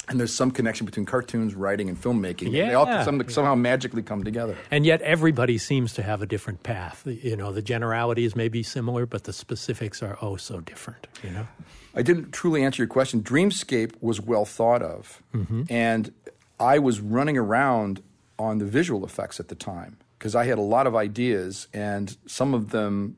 [0.10, 2.52] And there's some connection between cartoons, writing, and filmmaking.
[2.52, 3.06] They all Yeah.
[3.30, 4.58] somehow magically come together.
[4.70, 7.04] And yet, everybody seems to have a different path.
[7.06, 11.08] You know, the generalities may be similar, but the specifics are oh so different.
[11.24, 11.48] You know.
[11.96, 13.24] I didn't truly answer your question.
[13.24, 15.64] Dreamscape was well thought of, mm-hmm.
[15.70, 16.12] and
[16.60, 18.04] I was running around
[18.38, 22.18] on the visual effects at the time because I had a lot of ideas, and
[22.26, 23.16] some of them.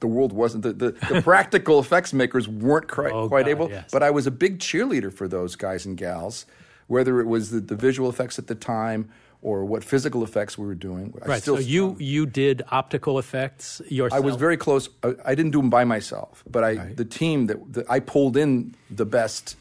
[0.00, 3.70] The world wasn't the, the, the practical effects makers weren't quite, Oh, quite God, able,
[3.70, 3.88] yes.
[3.90, 6.44] but I was a big cheerleader for those guys and gals,
[6.86, 9.08] whether it was the, the visual effects at the time
[9.42, 11.14] or what physical effects we were doing.
[11.22, 11.42] I Right.
[11.42, 14.22] still- so you you did optical effects yourself.
[14.22, 14.88] I was very close.
[15.02, 18.36] I, I didn't do them by myself, but I the team that, that I pulled
[18.36, 19.56] in the best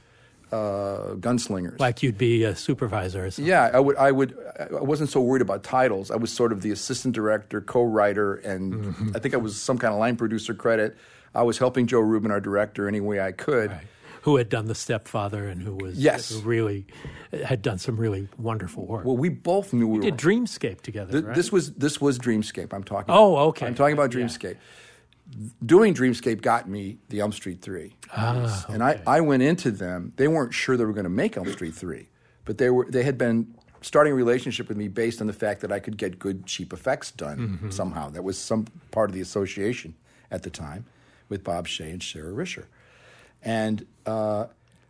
[0.56, 1.80] uh, gunslingers.
[1.80, 3.50] like you'd be a supervisor or something.
[3.50, 3.98] yeah, I would.
[3.98, 4.32] I would.
[4.60, 6.12] I wasn't so worried about titles.
[6.12, 9.16] I was sort of the assistant director, co-writer, and Mm-hmm.
[9.16, 10.96] I think I was some kind of line producer credit.
[11.34, 13.70] I was helping Joe Ruben, our director, any way I could.
[13.72, 13.88] Right.
[14.22, 16.32] Who had done the stepfather and who was Yes.
[16.42, 16.88] really
[17.44, 19.06] had done some really wonderful work.
[19.06, 20.12] Well, we both knew we, we were.
[20.12, 21.36] did Dreamscape together, Th- right?
[21.36, 22.74] This was this was Dreamscape.
[22.74, 23.14] I'm talking.
[23.14, 23.68] Oh, okay.
[23.68, 24.26] I'm talking about Yeah.
[25.66, 30.14] Doing Dreamscape got me the Elm Street Three, Ah, and I, I went into them.
[30.18, 32.10] They weren't sure they were going to make Elm Street Three,
[32.46, 32.86] but they were.
[32.90, 35.98] They had been starting a relationship with me based on the fact that I could
[35.98, 37.70] get good cheap effects done Mm-hmm.
[37.72, 38.10] somehow.
[38.12, 39.96] That was some part of the association
[40.30, 40.86] at the time
[41.28, 42.66] with Bob Shaye and Sara Risher,
[43.42, 43.86] and.
[44.06, 44.46] Uh,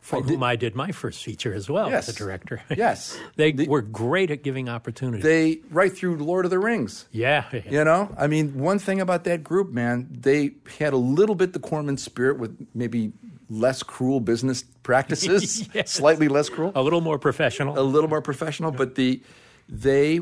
[0.06, 2.08] for whom I did my first feature as well Yes.
[2.10, 2.62] as a director.
[2.78, 3.18] Yes.
[3.36, 5.24] they The- were great at giving opportunities.
[5.24, 7.06] they right through Lord of the Rings.
[7.12, 11.36] yeah, You know, I mean, one thing about that group, man, they had a little
[11.36, 13.14] bit the Corman spirit with maybe
[13.50, 15.92] less cruel business practices, Yes.
[15.92, 17.78] slightly less cruel, a little more professional.
[17.78, 19.22] a little more professional, but the
[19.68, 20.22] they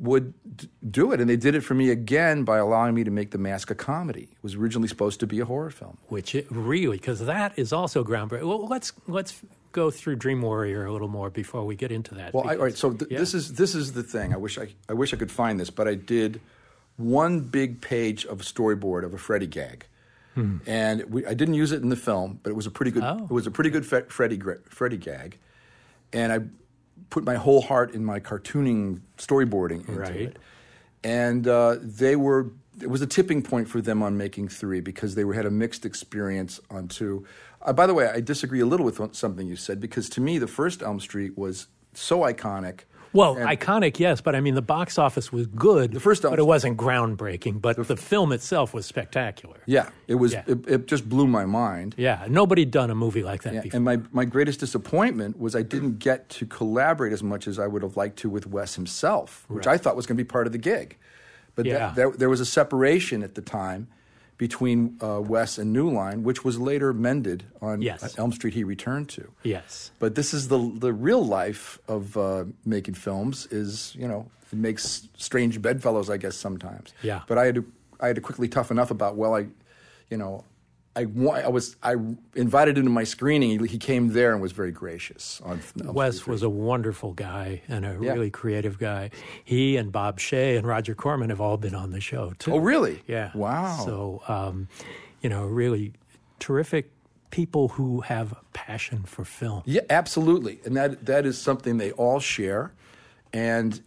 [0.00, 3.10] would d- do it, and they did it for me again by allowing me to
[3.10, 4.28] make the mask a comedy.
[4.32, 5.98] It was originally supposed to be a horror film.
[6.08, 8.48] which it really because that is also groundbreaking.
[8.48, 9.40] Well, let's let's
[9.72, 12.34] go through Dream Warrior a little more before we get into that.
[12.34, 12.76] Well, I, all right.
[12.76, 13.18] So th- yeah.
[13.18, 14.32] this is this is the thing.
[14.32, 16.40] I wish I I wish I could find this, but I did
[16.96, 19.86] one big page of a storyboard of a Freddy gag,
[20.66, 23.02] and we, I didn't use it in the film, but it was a pretty good.
[23.02, 23.20] Hmm.
[23.20, 23.24] Oh.
[23.24, 25.38] It was a pretty good Freddy Freddy gag,
[26.12, 26.40] and I
[27.10, 30.16] put my whole heart in my cartooning storyboarding into Right.
[30.16, 30.38] it,
[31.04, 32.50] and uh, they were.
[32.80, 35.50] It was a tipping point for them on making three because they were, had a
[35.50, 37.26] mixed experience on two.
[37.60, 40.38] Uh, by the way, I disagree a little with something you said because to me,
[40.38, 42.80] the first Elm Street was so iconic.
[43.12, 45.92] Well, and- iconic, yes, but I mean the box office was good.
[45.92, 47.60] The first but it wasn't groundbreaking.
[47.60, 49.56] But the film itself was spectacular.
[49.66, 50.32] Yeah, it was.
[50.32, 50.44] Yeah.
[50.46, 51.94] It, it just blew my mind.
[51.98, 53.76] Yeah, nobody'd done a movie like that Yeah, before.
[53.76, 57.66] and my, my greatest disappointment was I didn't get to collaborate as much as I
[57.66, 60.46] would have liked to with Wes himself, which I thought was going to be part
[60.46, 60.96] of the gig.
[61.56, 61.92] But that- Yeah.
[61.94, 63.88] there, there was a separation at the time
[64.40, 68.18] between uh, Wes and New Line, which was later mended on Yes.
[68.18, 69.30] Elm Street he returned to.
[69.42, 73.46] yes, But this is the the real life of uh, making films.
[73.50, 76.94] Is you know it makes strange bedfellows, I guess sometimes.
[77.02, 77.20] Yeah.
[77.28, 77.64] But I had to
[78.00, 79.42] I had to quickly toughen enough about well I,
[80.08, 80.44] you know,
[80.96, 81.94] I I was I
[82.34, 83.58] invited him to my screening.
[83.60, 85.40] He, he came there and was very gracious.
[85.44, 88.12] On on Wes was a wonderful guy and a Yeah.
[88.12, 89.10] really creative guy.
[89.44, 92.54] He and Bob Shaye and Roger Corman have all been on the show too.
[92.54, 93.02] Oh really?
[93.06, 93.30] Yeah.
[93.34, 93.82] Wow.
[93.84, 94.68] So, um,
[95.20, 95.92] you know, really
[96.40, 96.90] terrific
[97.30, 99.62] people who have passion for film.
[99.66, 102.72] Yeah, absolutely, and that that is something they all share.
[103.32, 103.80] And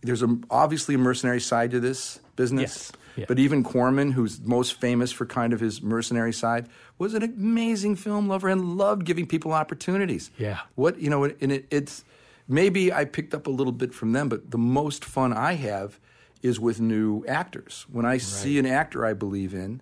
[0.00, 2.62] there's a, obviously a mercenary side to this business.
[2.70, 3.24] Yes, yeah.
[3.28, 7.96] But even Corman, who's most famous for kind of his mercenary side, was an amazing
[7.96, 10.30] film lover and loved giving people opportunities.
[10.38, 10.60] Yeah.
[10.74, 12.04] What you know, and it, it's
[12.48, 15.98] maybe I picked up a little bit from them, but the most fun I have
[16.42, 17.86] is with new actors.
[17.90, 19.80] When I see an actor I believe in,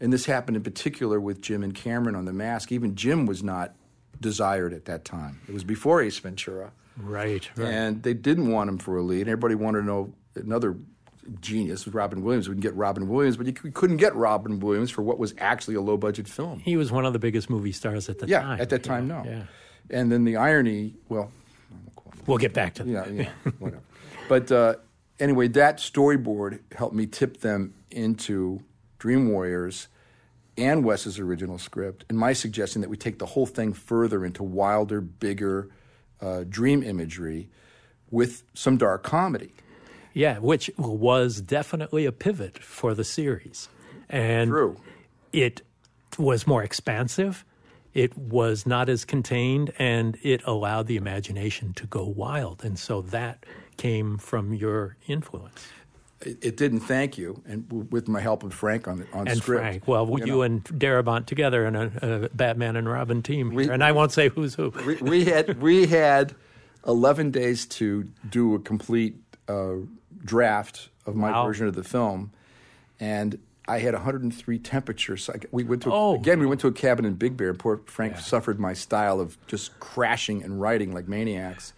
[0.00, 2.70] and this happened in particular with Jim and Cameron on The Mask.
[2.72, 3.74] Even Jim was not
[4.20, 5.40] desired at that time.
[5.48, 7.68] It was before Ace Ventura, Right, right.
[7.68, 9.22] and they didn't want him for a lead.
[9.28, 10.76] Everybody wanted to know another
[11.40, 12.48] genius was Robin Williams.
[12.48, 15.34] We can get Robin Williams, but you c- couldn't get Robin Williams for what was
[15.38, 16.60] actually a low budget film.
[16.60, 18.60] he was one of the biggest movie stars at the Yeah, time.
[18.60, 19.30] at that time, know, no.
[19.30, 19.42] Yeah.
[19.90, 21.30] And then the irony, well,
[22.26, 23.12] We'll get back to that.
[23.12, 23.82] yeah, yeah, whatever.
[24.28, 24.74] But uh,
[25.20, 28.60] anyway, that storyboard helped me tip them into
[28.98, 29.86] Dream Warriors
[30.58, 34.42] and Wes's original script, and my suggestion that we take the whole thing further into
[34.42, 35.68] wilder, bigger
[36.20, 37.48] uh, dream imagery
[38.10, 39.52] with some dark comedy.
[40.16, 43.68] Yeah, which was definitely a pivot for the series.
[44.08, 44.76] And True.
[45.30, 45.60] it
[46.18, 47.44] was more expansive.
[47.92, 52.64] It was not as contained, and it allowed the imagination to go wild.
[52.64, 53.44] And so that
[53.76, 55.66] came from your influence.
[56.22, 59.28] It, it didn't thank you, and w- with my help of Frank on the on
[59.28, 59.60] And script.
[59.60, 60.42] Frank, well, you, know.
[60.42, 63.70] and Darabont together in a, a Batman and Robin team here.
[63.70, 64.72] and I won't say who's who.
[64.86, 66.34] we, we had we had
[66.86, 69.16] eleven days to do a complete
[69.48, 69.74] uh,
[70.26, 71.46] draft of my Wow.
[71.46, 72.32] version of the film,
[73.00, 75.24] and I had 103 temperatures.
[75.24, 76.14] So I, we went to Oh.
[76.14, 76.38] again.
[76.38, 77.50] We went to a cabin in Big Bear.
[77.50, 81.72] And Poor Frank suffered my style of just crashing and writing like maniacs.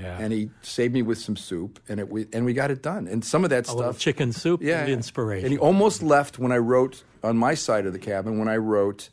[0.00, 0.16] Yeah.
[0.18, 3.06] and he saved me with some soup, and it we, and we got it done.
[3.06, 5.44] And some of that A stuff, chicken soup yeah, inspiration.
[5.44, 8.56] And he almost left when I wrote on my side of the cabin when I
[8.56, 9.10] wrote.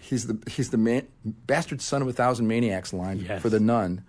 [0.00, 3.40] He's the he's the man, bastard son of a thousand maniacs line Yes.
[3.42, 4.02] for the nun.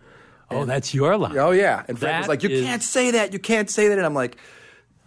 [0.52, 1.38] Oh, that's your line.
[1.38, 3.34] Oh yeah, and Frank was like, "You is- can't say that.
[3.34, 4.38] You can't say that." And I'm like,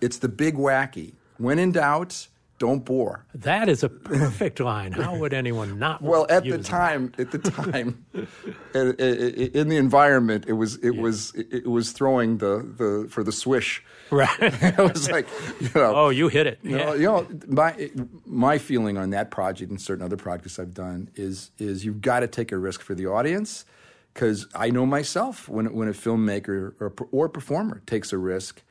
[0.00, 1.14] "It's the big wacky.
[1.38, 2.28] When in doubt,
[2.58, 4.92] don't bore." That is a perfect line.
[4.92, 6.00] How would anyone not?
[6.12, 8.04] Well, at the time, at the time,
[8.74, 13.32] in the environment, it was it was it it was throwing the the for the
[13.32, 13.82] swish.
[14.12, 14.28] right?
[14.40, 15.26] it was like,
[15.60, 16.58] you know, oh, you hit it.
[16.62, 16.84] you Yeah.
[16.84, 17.90] know, you know, my
[18.26, 22.20] my feeling on that project and certain other projects I've done is is you've got
[22.20, 23.64] to take a risk for the audience
[24.12, 28.62] because I know myself when when a filmmaker or or performer takes a risk,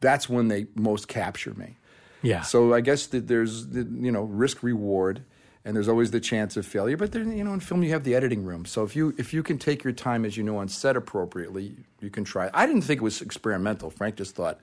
[0.00, 1.76] that's when they most capture me.
[2.22, 2.42] Yeah.
[2.42, 5.24] So I guess that there's the, you know risk reward,
[5.64, 6.96] and there's always the chance of failure.
[6.96, 8.64] But then you know in film you have the editing room.
[8.64, 11.76] So if you if you can take your time as you know on set appropriately,
[12.00, 12.50] you can try.
[12.52, 13.90] I didn't think it was experimental.
[13.90, 14.60] Frank just thought.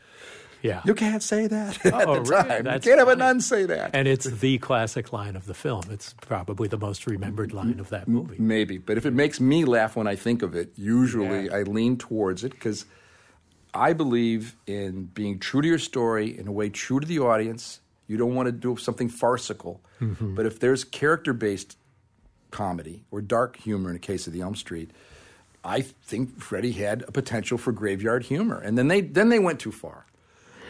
[0.61, 0.81] Yeah.
[0.85, 2.47] You can't say that at Oh, the really?
[2.49, 2.63] time.
[2.63, 3.91] That's you can't have a nun say that.
[3.93, 5.83] and it's the classic line of the film.
[5.91, 8.35] It's probably the most remembered line of that movie.
[8.39, 11.55] Maybe, but if it makes me laugh when I think of it, usually Yeah.
[11.57, 12.85] I lean towards it because
[13.73, 17.79] I believe in being true to your story in a way true to the audience.
[18.07, 20.35] You don't want to do something farcical, Mm-hmm.
[20.35, 21.75] but if there's character-based
[22.51, 24.89] comedy or dark humor in the case of the Elm Street,
[25.63, 29.59] I think Freddy had a potential for graveyard humor, and then they then they went
[29.59, 30.05] too far.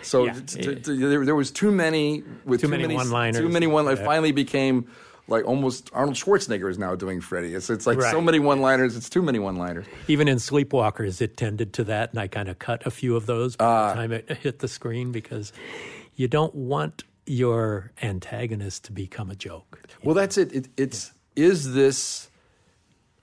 [0.07, 0.33] So Yeah.
[0.33, 3.39] t- t- t- there, there was too many with Too many one-liners.
[3.41, 3.87] Too many one.
[3.87, 4.05] It Yeah.
[4.05, 4.87] finally became
[5.27, 7.53] like almost Arnold Schwarzenegger is now doing Freddy.
[7.53, 8.95] It's it's like so many one-liners.
[8.95, 9.85] It's too many one-liners.
[10.07, 13.25] Even in Sleepwalkers, it tended to that, and I kind of cut a few of
[13.25, 13.89] those by Ah.
[13.89, 15.51] the time it hit the screen because
[16.15, 19.81] you don't want your antagonist to become a joke.
[20.01, 20.53] Well, that's it.
[20.53, 22.29] it it's is this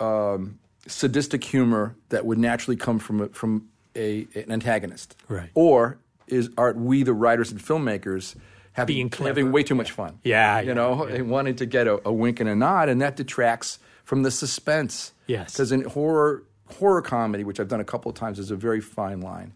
[0.01, 5.49] um, sadistic humor that would naturally come from a, from a, an antagonist, Right.
[5.55, 8.34] Or is are we the writers and filmmakers
[8.72, 10.18] having having way too much fun?
[10.22, 11.16] Yeah, you yeah, know, yeah.
[11.16, 14.30] and wanting to get a, a wink and a nod, and that detracts from the
[14.30, 15.12] suspense.
[15.26, 15.52] Yes.
[15.52, 16.44] because in horror
[16.78, 19.54] horror comedy, which I've done a couple of times, is a very fine line.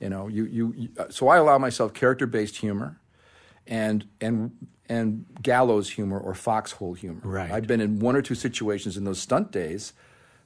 [0.00, 3.00] You know, you you, you uh, so I allow myself character based humor
[3.66, 4.52] and and
[4.88, 7.20] and gallows humor or foxhole humor.
[7.24, 7.50] Right.
[7.50, 9.92] I've been in one or two situations in those stunt days.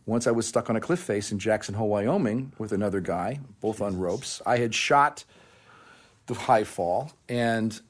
[0.07, 3.41] Once I was stuck on a cliff face in Jackson Hole, Wyoming, with another guy,
[3.61, 4.41] both on ropes.
[4.47, 5.25] I had shot
[6.31, 7.81] the high fall, and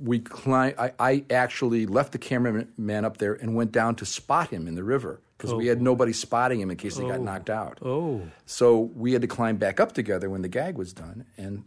[0.00, 0.76] we climbed.
[0.78, 4.76] I, I actually left the cameraman up there and went down to spot him in
[4.76, 7.78] the river because we had nobody spotting him in case he got knocked out.
[7.82, 8.22] Oh.
[8.46, 11.64] So we had to climb back up together when the gag was done, and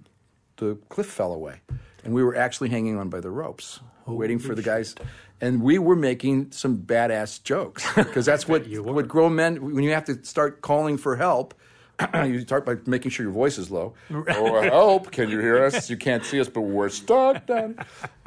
[0.58, 1.62] the cliff fell away.
[2.04, 4.96] And we were actually hanging on by the ropes, waiting for the guys.
[5.42, 9.92] And we were making some badass jokes because that's what, what grown men, when you
[9.92, 11.54] have to start calling for help,
[12.26, 13.94] you start by making sure your voice is low.
[14.12, 15.12] Oh, help!
[15.12, 15.90] Can you hear us?
[15.90, 17.46] You can't see us, but we're stuck.
[17.46, 17.78] Down.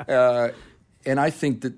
[0.08, 0.50] Uh,
[1.06, 1.72] and I think that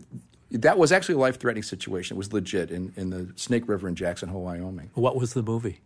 [0.51, 2.16] that was actually a life-threatening situation.
[2.16, 4.90] It was legit in, in the Snake River in Jackson Hole, Wyoming.
[4.94, 5.81] What was the movie?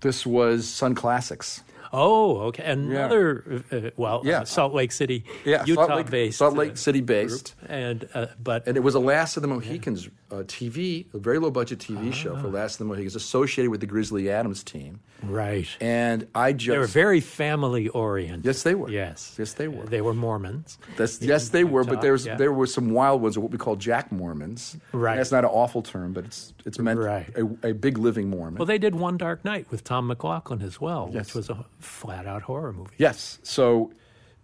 [0.00, 1.62] This was Sunn Classics.
[1.98, 2.62] Oh, okay.
[2.64, 4.40] Another, uh, well, Yeah.
[4.40, 6.38] uh, Salt Lake City, Yeah, Salt Utah Lake- based.
[6.38, 7.54] Salt Lake uh, City based.
[7.68, 11.38] and uh, but And it was a Last of the Mohicans uh, TV, a very
[11.38, 12.40] low budget TV show Ah.
[12.42, 15.00] for Last of the Mohicans, associated with the Grizzly Adams team.
[15.22, 15.66] right.
[15.80, 18.44] And I just They were very family oriented.
[18.44, 18.90] Yes, they were.
[18.90, 19.86] Yes, Yes, they were.
[19.86, 20.78] They were Mormons.
[20.96, 22.36] That's, yes, they were, but there's yeah.
[22.36, 24.76] there were some wild ones, or what we call Jack Mormons.
[24.92, 25.16] Right.
[25.16, 27.26] That's not an awful term, but it's it's meant Right.
[27.36, 28.56] a, a big living Mormon.
[28.58, 31.26] Well, they did One Dark Night with Tom McLoughlin as well, Yes.
[31.28, 32.90] which was a flat out horror movie.
[32.98, 33.38] Yes.
[33.42, 33.92] So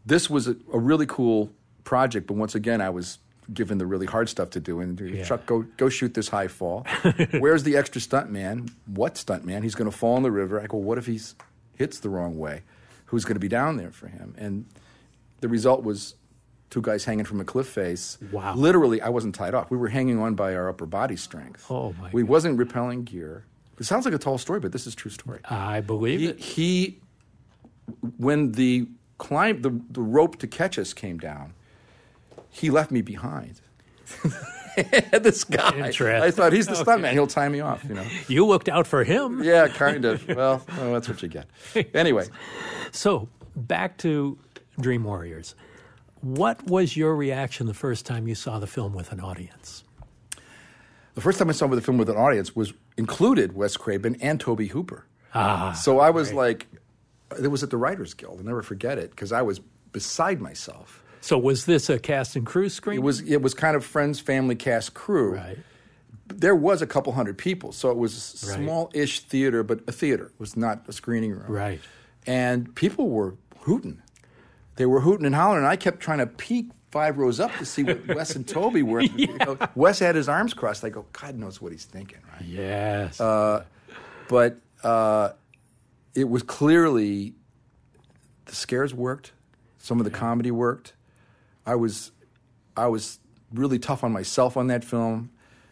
[0.07, 1.51] this was a, a really cool
[1.85, 3.19] project, but once again, I was
[3.53, 4.81] given the really hard stuff to do.
[4.81, 5.25] And Yeah.
[5.25, 6.87] Chuck, go go shoot this high fall.
[7.39, 8.69] Where's the extra stunt man?
[8.87, 9.63] What stunt man?
[9.63, 10.61] He's going to fall in the river.
[10.61, 11.21] I go, what if he
[11.77, 12.63] hits the wrong way?
[13.07, 14.35] Who's going to be down there for him?
[14.39, 14.65] And
[15.41, 16.15] the result was
[16.71, 18.17] two guys hanging from a cliff face.
[18.31, 18.55] Wow.
[18.55, 19.71] Literally, I wasn't tied off.
[19.71, 21.67] We were hanging on by our upper body strength.
[21.71, 23.45] Oh, my We wasn't rappelling gear.
[23.79, 26.39] It sounds like a tall story, but this is true story I believe he, it.
[26.39, 27.01] he
[28.17, 28.87] when the
[29.19, 31.55] climb the, the rope to catch us came down
[32.51, 33.61] he left me behind.
[35.13, 35.69] This guy.
[35.87, 36.83] I thought he's the Okay.
[36.85, 37.13] stuntman.
[37.13, 38.07] He'll tie me off you know?
[38.29, 39.43] You looked out for him.
[39.45, 40.27] yeah kind of.
[40.27, 41.47] Well oh, that's what you get.
[41.95, 42.27] Anyway.
[42.91, 44.39] So back to
[44.81, 45.55] Dream Warriors.
[46.23, 49.85] What was your reaction the first time you saw the film with an audience?
[51.15, 54.41] the first time i saw the film with an audience was included wes craven and
[54.41, 55.05] Tobe Hooper.
[55.35, 56.67] Ah, so i was like
[57.33, 59.61] it was at the writers guild i'll never forget it because i was
[59.93, 62.99] beside myself So was this a cast and crew screen?
[62.99, 65.59] it was it was kind of friends family cast crew right.
[66.29, 68.57] there was a couple hundred people, so it was a Right.
[68.65, 71.45] small-ish theater, but a theater it was not a screening room.
[71.49, 71.81] Right.
[72.27, 74.01] And people were hooting.
[74.77, 77.67] They were hooting and hollering, and I kept trying to peek five rows up to
[77.67, 79.03] see what Wes and Tobe were.
[79.03, 80.85] you know, Wes had his arms crossed.
[80.85, 82.45] I go, God knows what he's thinking, right?
[82.47, 83.19] Yes.
[84.29, 85.31] But uh,
[86.15, 87.35] it was clearly
[88.47, 89.33] the scares worked.
[89.79, 90.93] Some of the comedy worked.
[91.67, 92.13] I was,
[92.77, 93.19] I was
[93.53, 95.31] really tough on myself on that film.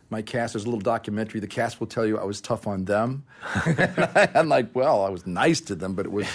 [0.09, 1.39] My cast, there's a little documentary.
[1.41, 3.25] The cast will tell you I was tough on them.
[4.35, 6.27] I'm like, well, I was nice to them, but it was,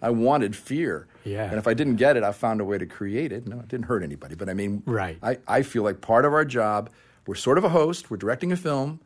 [0.00, 1.08] I wanted fear.
[1.24, 1.44] Yeah.
[1.48, 3.46] And if I didn't get it, I found a way to create it.
[3.48, 4.36] No, it didn't hurt anybody.
[4.36, 5.18] But I mean, Right.
[5.22, 6.90] I, I feel like part of our job,
[7.26, 9.00] we're sort of a host, we're directing a film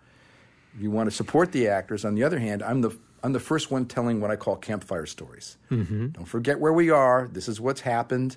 [0.79, 2.05] you want to support the actors.
[2.05, 2.91] On the other hand, I'm the
[3.23, 5.57] I'm the first one telling what I call campfire stories.
[5.71, 6.09] Mm-hmm.
[6.09, 7.29] Don't forget where we are.
[7.33, 8.37] This is what's happened,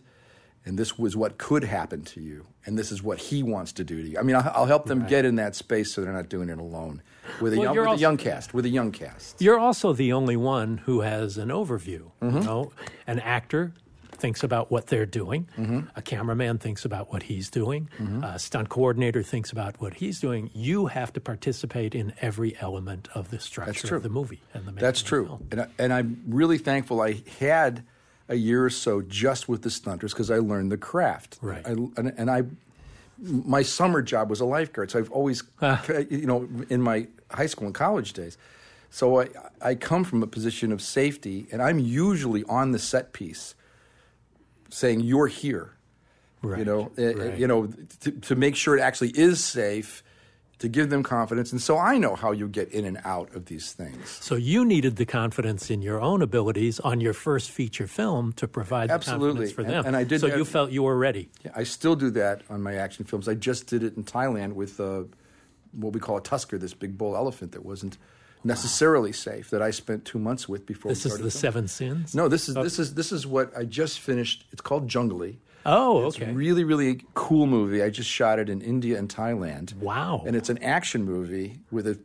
[0.65, 3.83] and this was what could happen to you, and this is what he wants to
[3.83, 4.17] do to you.
[4.19, 6.57] I mean, I'll, I'll help them get in that space so they're not doing it
[6.57, 7.01] alone
[7.39, 8.53] with a Well, young, with also- a young cast.
[8.53, 9.41] With a young cast.
[9.41, 12.11] You're also the only one who has an overview.
[12.21, 12.37] Mm-hmm.
[12.37, 12.71] You know,
[13.07, 13.73] an actor
[14.21, 15.47] thinks about what they're doing.
[15.57, 15.79] Mm-hmm.
[15.95, 17.89] A cameraman thinks about what he's doing.
[18.23, 20.49] A stunt coordinator thinks about what he's doing.
[20.53, 24.71] You have to participate in every element of the structure of the movie and the
[24.71, 27.83] That's true, and I, and I'm really thankful I had
[28.29, 31.37] a year or so just with the stunters because I learned the craft.
[31.41, 31.65] Right.
[31.67, 32.43] I, and, and I,
[33.19, 35.83] my summer job was a lifeguard, so I've always, Ah.
[36.09, 38.37] you know, in my high school and college days.
[38.89, 39.27] So I,
[39.61, 43.55] I come from a position of safety, and I'm usually on the set piece,
[44.71, 45.73] saying you're here.
[46.41, 46.59] Right.
[46.59, 47.37] You know, uh, right.
[47.37, 47.67] you know,
[47.99, 50.03] to, to make sure it actually is safe,
[50.57, 53.45] to give them confidence, and so I know how you get in and out of
[53.45, 54.09] these things.
[54.09, 58.47] So you needed the confidence in your own abilities on your first feature film to
[58.47, 59.27] provide the Absolutely.
[59.27, 59.85] confidence for And- them.
[59.85, 61.29] and I did so have- you felt you were ready.
[61.45, 63.27] Yeah, I still do that on my action films.
[63.27, 65.03] I just did it in Thailand with uh,
[65.73, 67.97] what we call a tusker, this big bull elephant that wasn't
[68.43, 69.49] necessarily safe.
[69.49, 70.91] That I spent two months with before.
[70.91, 71.31] This is the filming.
[71.31, 72.15] Seven Sins.
[72.15, 74.45] No, this is this is this is what I just finished.
[74.51, 75.37] It's called Junglee.
[75.65, 76.31] Oh, It's okay.
[76.31, 77.83] a really really cool movie.
[77.83, 79.75] I just shot it in India and Thailand.
[79.75, 80.23] Wow.
[80.25, 81.99] And it's an action movie with a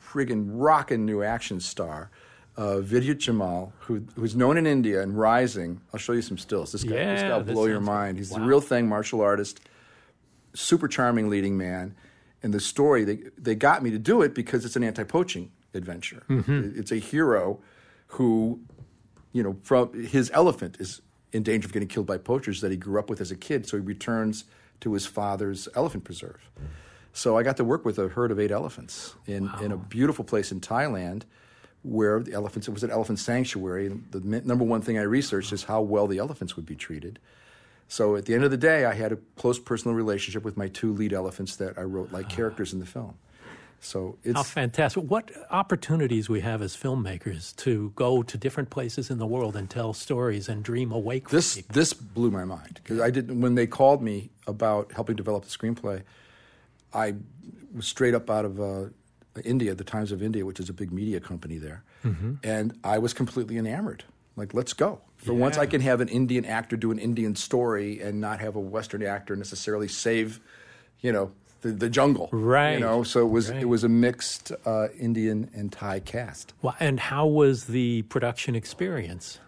[0.00, 2.10] friggin' rockin' new action star.
[2.56, 5.80] Uh, Vidyut Jammwal, who, who's known in India and rising.
[5.94, 6.72] I'll show you some stills.
[6.72, 8.18] This guy, this Yeah, guy will blow your mind.
[8.18, 9.60] He's the real thing, martial artist
[10.52, 11.94] super charming leading man.
[12.42, 15.52] And the story, they, they got me to do it because it's an anti poaching
[15.74, 16.24] adventure.
[16.28, 16.78] Mm-hmm.
[16.78, 17.60] It's a hero
[18.08, 18.60] who,
[19.32, 21.00] you know, from his elephant is
[21.32, 23.66] in danger of getting killed by poachers that he grew up with as a kid.
[23.66, 24.44] So he returns
[24.80, 26.50] to his father's elephant preserve.
[27.12, 30.24] So I got to work with a herd of eight elephants in, in a beautiful
[30.24, 31.22] place in Thailand
[31.82, 33.86] where the elephants, it was an elephant sanctuary.
[33.86, 37.18] And the number one thing I researched is how well the elephants would be treated.
[37.88, 40.68] So at the end of the day, I had a close personal relationship with my
[40.68, 42.34] two lead elephants that I wrote like ah.
[42.34, 43.14] characters in the film.
[43.82, 45.02] So it's How fantastic.
[45.04, 49.70] What opportunities we have as filmmakers to go to different places in the world and
[49.70, 51.74] tell stories and dream awake this people.
[51.74, 55.50] this blew my mind because I didn't when they called me about helping develop the
[55.50, 56.02] screenplay.
[56.92, 57.14] I
[57.74, 58.86] was straight up out of uh,
[59.44, 62.34] India, the Times of India, which is a big media company there, Mm-hmm.
[62.42, 64.04] and I was completely enamored.
[64.36, 65.00] Like, let's go.
[65.16, 68.56] For once, I can have an Indian actor do an Indian story and not have
[68.56, 70.40] a Western actor necessarily save,
[71.00, 72.28] you know, the, the jungle.
[72.32, 72.74] Right.
[72.74, 73.62] You know, so it was Right.
[73.62, 76.52] it was a mixed uh, Indian and Thai cast.
[76.62, 79.38] Well, and how was the production experience?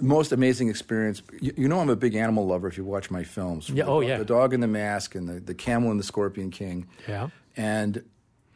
[0.00, 1.22] most amazing experience.
[1.40, 2.66] You, you know, I'm a big animal lover.
[2.66, 4.18] If you watch my films, Yeah, The oh, yeah.
[4.18, 6.86] the dog in the mask and the, the camel and the scorpion king.
[7.06, 7.28] Yeah.
[7.56, 8.02] and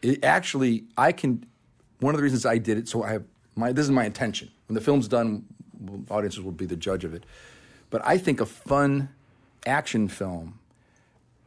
[0.00, 1.44] it actually, I can.
[2.00, 3.24] One of the reasons I did it, so I have
[3.54, 3.70] my.
[3.72, 4.50] This is my intention.
[4.66, 5.44] When the film's done,
[6.10, 7.24] audiences will be the judge of it.
[7.90, 9.08] But I think a fun
[9.64, 10.58] action film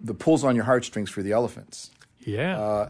[0.06, 1.92] that pulls on your heartstrings for the elephants
[2.22, 2.60] Yeah.
[2.60, 2.90] Uh,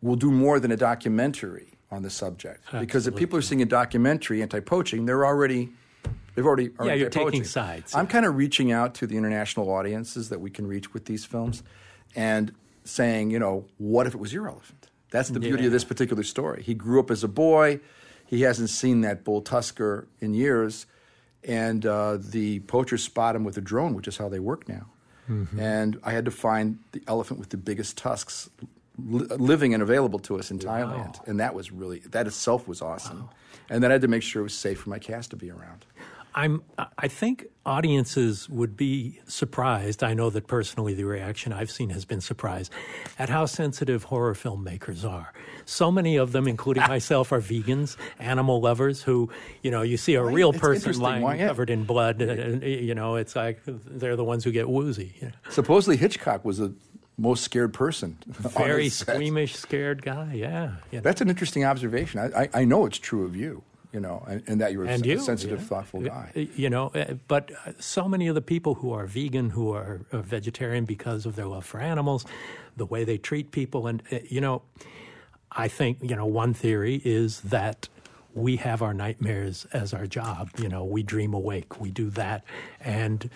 [0.00, 2.64] will do more than a documentary on the subject.
[2.72, 5.70] Because if people are seeing a documentary anti-poaching, they're already
[6.34, 7.94] they've already Yeah, you're taking sides.
[7.94, 11.24] I'm kind of reaching out to the international audiences that we can reach with these
[11.26, 11.62] films,
[12.16, 12.52] and
[12.84, 14.88] saying, you know, what if it was your elephant?
[15.10, 15.66] That's the beauty Yeah.
[15.66, 16.62] of this particular story.
[16.62, 17.80] He grew up as a boy.
[18.26, 20.86] He hasn't seen that bull tusker in years,
[21.44, 24.86] and uh, the poachers spot him with a drone, which is how they work now.
[25.30, 25.60] Mm-hmm.
[25.60, 28.50] And I had to find the elephant with the biggest tusks
[28.98, 32.82] li- living and available to us in Thailand, and that was really that itself was
[32.82, 33.28] awesome.
[33.70, 35.50] And then I had to make sure it was safe for my cast to be
[35.50, 35.86] around.
[36.34, 36.62] I'm.
[36.98, 40.02] I think audiences would be surprised.
[40.02, 42.72] I know that personally, the reaction I've seen has been surprised
[43.18, 45.32] at how sensitive horror filmmakers are.
[45.64, 49.02] So many of them, including myself, are vegans, animal lovers.
[49.02, 49.30] Who,
[49.62, 51.48] you know, you see a real person lying yeah.
[51.48, 55.14] covered in blood, and, and, you know, it's like they're the ones who get woozy.
[55.20, 55.32] you know.
[55.50, 56.72] Supposedly Hitchcock was a
[57.18, 58.16] most scared person.
[58.26, 60.32] Very the squeamish, scared guy.
[60.34, 60.72] Yeah.
[60.90, 61.00] yeah.
[61.00, 62.20] That's an interesting observation.
[62.20, 63.62] I, I, I know it's true of you,
[63.92, 66.32] you know, and, and that you're and a, you, sensitive, thoughtful guy.
[66.34, 69.72] Uh, You know, uh, but uh, so many of the people who are vegan, who
[69.72, 72.24] are uh, vegetarian because of their love for animals,
[72.76, 74.62] the way they treat people, and uh, you know,
[75.50, 77.88] I think you know one theory is that
[78.34, 80.50] we have our nightmares as our job.
[80.58, 82.44] You know, we dream awake, we do that,
[82.80, 83.28] and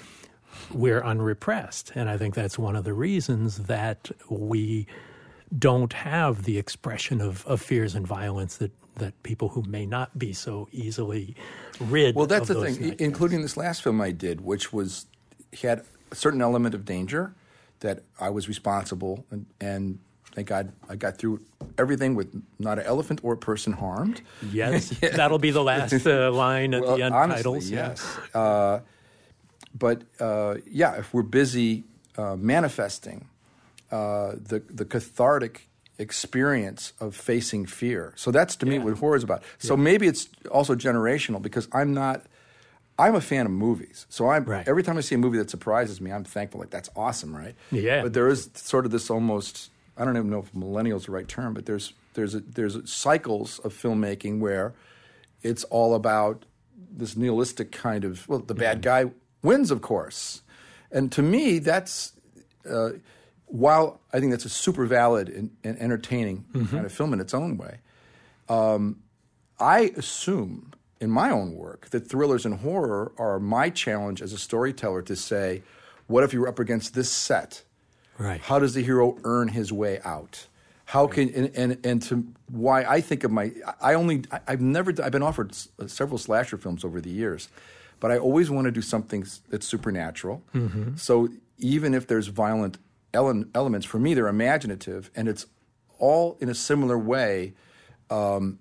[0.73, 1.93] we're unrepressed.
[1.95, 4.87] And I think that's one of the reasons that we
[5.59, 10.19] don't have the expression of, of fears and violence that, that people who may not
[10.19, 11.35] be so easily
[11.81, 12.97] rid Well, that's the thing, nightmares.
[13.01, 15.07] including this last film I did, which was
[15.63, 17.35] had a certain element of danger
[17.81, 19.99] that I was responsible, and, and
[20.35, 21.41] thank God I got through
[21.79, 24.23] everything with not an elephant or a person harmed.
[24.51, 27.71] Yes, that'll be the last uh, line at Well, the end honestly, titles.
[27.71, 27.89] yeah.
[27.91, 28.19] yes.
[28.35, 28.81] Uh,
[29.79, 31.85] but uh, yeah, if we're busy
[32.17, 33.29] uh, manifesting
[33.93, 35.69] uh, the the cathartic
[35.99, 39.43] experience of facing fear, so that's to me what horror is about.
[39.59, 42.23] So maybe it's also generational because I'm not.
[42.99, 44.67] I'm a fan of movies, so I'm Right.
[44.67, 46.61] every time I see a movie that surprises me, I'm thankful.
[46.61, 47.55] Like that's awesome, right?
[47.71, 48.03] Yeah.
[48.03, 51.13] But there is sort of this almost I don't even know if millennial is the
[51.13, 54.73] right term, but there's there's a, there's cycles of filmmaking where
[55.43, 56.45] it's all about
[56.91, 59.11] this nihilistic kind of well the bad guy
[59.43, 60.41] wins of course
[60.91, 62.13] and to me that's
[62.71, 62.91] uh,
[63.47, 67.33] while i think that's a super valid and, and entertaining kind of film in its
[67.35, 67.79] own way
[68.49, 68.99] um,
[69.59, 74.39] i assume in my own work that thrillers and horror are my challenge as a
[74.39, 75.63] storyteller to say
[76.07, 77.63] what if you're up against this set
[78.19, 78.41] Right.
[78.41, 80.47] how does the hero earn his way out?
[80.87, 84.91] How can and, and and to why I think of my I only I've never
[85.05, 87.51] I've been offered s- uh, several slasher films over the years,
[88.01, 90.43] but I always want to do something that's supernatural.
[90.97, 91.29] So
[91.59, 92.79] even if there's violent
[93.17, 95.47] ele- elements, for me they're imaginative, and it's
[95.99, 97.55] all in a similar way,
[98.11, 98.59] um,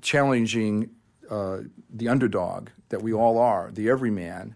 [0.00, 0.90] challenging
[1.30, 1.58] uh,
[1.92, 4.54] the underdog that we all are, the everyman.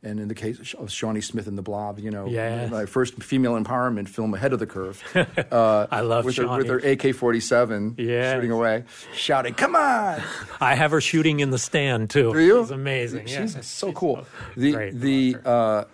[0.00, 2.70] And in the case of Shawnee Smith and the Blob, you know, Yes.
[2.70, 5.02] my first female empowerment film ahead of the curve.
[5.50, 8.84] Uh, I love with her, with her AK forty seven shooting away,
[9.14, 10.22] shouting, "Come on!"
[10.60, 12.32] I have her shooting in the stand too.
[12.32, 12.60] Do you?
[12.62, 13.26] It's amazing.
[13.26, 13.60] She's yeah.
[13.62, 14.26] so cool.
[14.56, 14.94] The great.
[15.00, 15.84] the uh,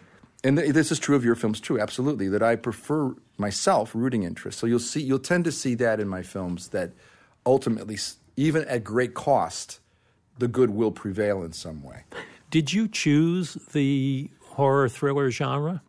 [0.45, 1.81] and th- this is true of your films too.
[1.81, 4.59] Absolutely, that I prefer myself rooting interest.
[4.59, 6.93] So you'll see, you'll tend to see that in my films that
[7.47, 7.99] ultimately,
[8.37, 9.81] even at great cost,
[10.39, 12.05] the good will prevail in some way.
[12.51, 15.83] Did you choose the horror thriller genre?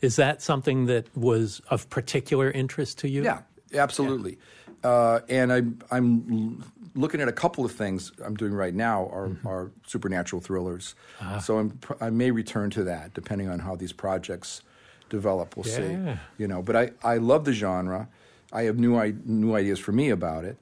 [0.00, 3.24] Is that something that was of particular interest to you?
[3.24, 3.40] Yeah,
[3.72, 4.38] absolutely.
[4.82, 6.62] Uh, and I'm I'm
[6.94, 9.46] looking at a couple of things I'm doing right now are Mm-hmm.
[9.48, 10.94] are supernatural thrillers.
[11.20, 11.38] Ah.
[11.38, 14.62] So I'm, I may return to that depending on how these projects
[15.10, 15.56] develop.
[15.56, 16.14] We'll Yeah.
[16.14, 16.20] see.
[16.38, 18.08] You know, but I, I love the genre.
[18.52, 20.56] I have new I, new ideas for me about it.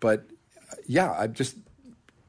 [0.00, 0.24] But
[0.86, 1.56] yeah, I'm just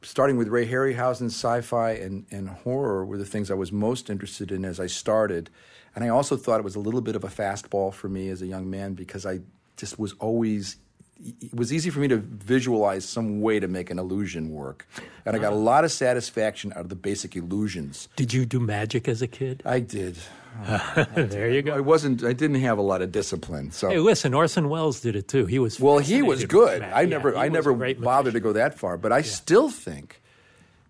[0.01, 4.51] starting with Ray Harryhausen's sci-fi and, and horror were the things I was most interested
[4.51, 5.49] in as I started.
[5.95, 8.41] And I also thought it was a little bit of a fastball for me as
[8.41, 9.39] a young man because I
[9.77, 10.75] just was always
[11.17, 14.87] it was easy for me to visualize some way to make an illusion work.
[15.25, 18.09] And I got a lot of satisfaction out of the basic illusions.
[18.15, 19.61] Did you do magic as a kid?
[19.65, 20.17] I did.
[21.15, 21.75] there you go.
[21.75, 23.71] I wasn't I didn't have a lot of discipline.
[23.71, 25.45] So Hey, listen, Orson Welles did it too.
[25.45, 26.81] He was Well, he was good.
[26.81, 30.21] I Yeah, never, I never bothered to go that far, but I still think,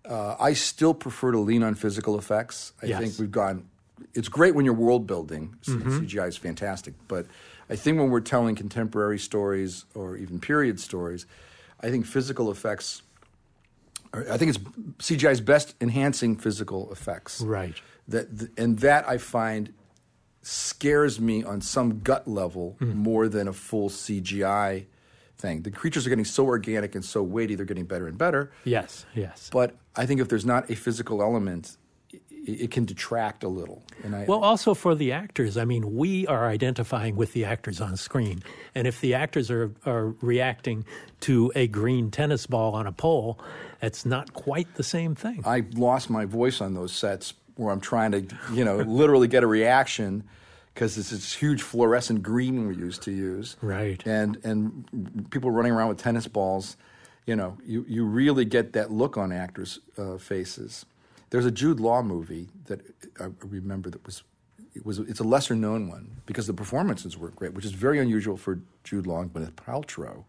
[0.08, 2.72] uh, I still prefer to lean on physical effects.
[2.82, 3.00] I Yes.
[3.00, 3.64] think we've gone.
[4.14, 5.56] It's great when you're world building.
[5.66, 5.98] Mm-hmm.
[6.00, 7.26] CGI is fantastic, but
[7.68, 11.26] I think when we're telling contemporary stories or even period stories,
[11.80, 13.02] I think physical effects.
[14.12, 14.58] Are, I think it's
[14.98, 17.40] CGI's best enhancing physical effects.
[17.40, 17.74] Right.
[18.08, 19.72] That and that I find
[20.42, 22.92] scares me on some gut level Hmm.
[22.96, 24.86] more than a full CGI
[25.38, 25.62] thing.
[25.62, 28.52] The creatures are getting so organic and so weighty; they're getting better and better.
[28.64, 29.50] Yes, yes.
[29.52, 31.76] But I think if there's not a physical element,
[32.48, 33.82] it, can detract a little.
[34.02, 37.80] And I, Well, also for the actors, I mean, we are identifying with the actors
[37.80, 38.42] on screen.
[38.74, 40.84] And if the actors are, are reacting
[41.20, 43.38] to a green tennis ball on a pole,
[43.82, 45.42] it's not quite the same thing.
[45.44, 49.42] I lost my voice on those sets where I'm trying to, you know, literally get
[49.42, 50.24] a reaction
[50.74, 53.56] because it's this huge fluorescent green we used to use.
[53.62, 54.04] Right.
[54.06, 56.76] And and people running around with tennis balls,
[57.24, 60.84] you know, you, you really get that look on actors' uh, faces.
[61.30, 62.80] There's a Jude Law movie that
[63.20, 64.22] I remember that was
[64.74, 67.98] it was it's a lesser known one because the performances were great, which is very
[67.98, 70.24] unusual for Jude Law and Gwyneth Paltrow.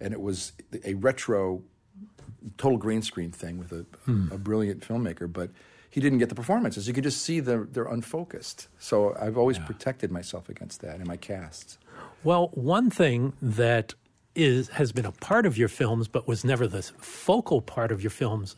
[0.00, 0.52] And it was
[0.84, 1.62] a retro
[2.58, 4.28] total green screen thing with a, hmm.
[4.32, 5.32] a brilliant filmmaker.
[5.32, 5.50] But
[5.94, 6.88] he didn't get the performances.
[6.88, 8.66] You could just see they're, they're unfocused.
[8.78, 11.78] So I've always protected myself against that in my casts.
[12.24, 13.94] Well, one thing that
[14.34, 18.02] is has been a part of your films, but was never the focal part of
[18.02, 18.56] your films,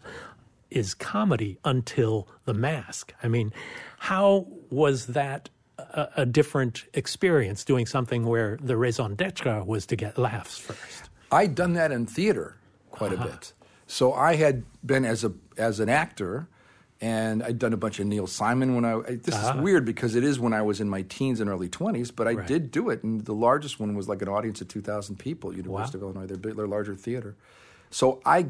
[0.77, 3.13] is comedy until The Mask.
[3.23, 3.53] I mean,
[3.99, 5.49] how was that
[5.79, 11.11] a, a different experience doing something where the raison d'etre was to get laughs first?
[11.33, 12.57] I'd done that in theater
[12.91, 13.27] quite a uh-huh.
[13.27, 13.53] bit.
[13.87, 16.49] So I had been as a as an actor,
[17.01, 19.01] and I'd done a bunch of Neil Simon when I.
[19.01, 19.61] This is ah.
[19.61, 22.33] weird because it is when I was in my teens and early twenties, but I
[22.33, 22.47] Right.
[22.47, 25.55] did do it, and the largest one was like an audience of two thousand people,
[25.55, 26.27] University of Illinois.
[26.27, 27.37] They're larger theater,
[27.91, 28.47] so I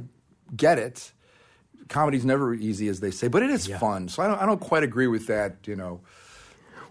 [0.56, 1.12] get it.
[1.88, 4.08] Comedy's never easy, as they say, but it is fun.
[4.08, 5.56] So I don't I don't quite agree with that.
[5.66, 6.00] You know.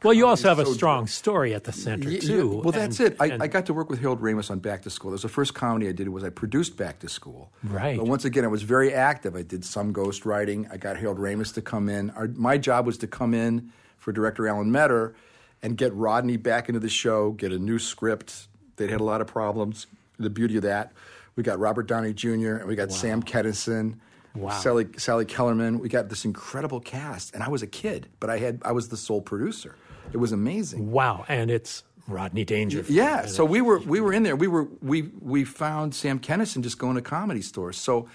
[0.03, 2.61] Well, you also have a so- strong story at the center Y- y- too.
[2.63, 3.17] Well, that's and- it.
[3.19, 5.09] I, and- I got to work with Harold Ramis on Back to School.
[5.09, 6.07] That was the first comedy I did.
[6.09, 7.49] Was I produced Back to School?
[7.63, 7.97] Right.
[7.97, 9.35] But once again, I was very active.
[9.35, 10.67] I did some ghost writing.
[10.71, 12.11] I got Harold Ramis to come in.
[12.11, 15.15] Our, my job was to come in for director Alan Metter
[15.63, 18.47] and get Rodney back into the show, get a new script.
[18.75, 19.87] They'd had a lot of problems.
[20.19, 20.91] The beauty of that,
[21.35, 22.57] we got Robert Downey Jr.
[22.57, 23.95] and we got Sam Kinison.
[24.35, 24.51] Wow.
[24.51, 25.79] Sally, Sally Kellerman.
[25.79, 28.89] We got this incredible cast, and I was a kid, but I had I was
[28.89, 29.75] the sole producer.
[30.13, 30.91] It was amazing.
[30.91, 32.95] wow, and it's Rodney Dangerfield.
[32.95, 34.35] Yeah, so we were we were in there.
[34.35, 37.77] We were we we found Sam Kinison just going to comedy stores.
[37.77, 38.07] So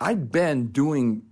[0.00, 1.22] I'd been doing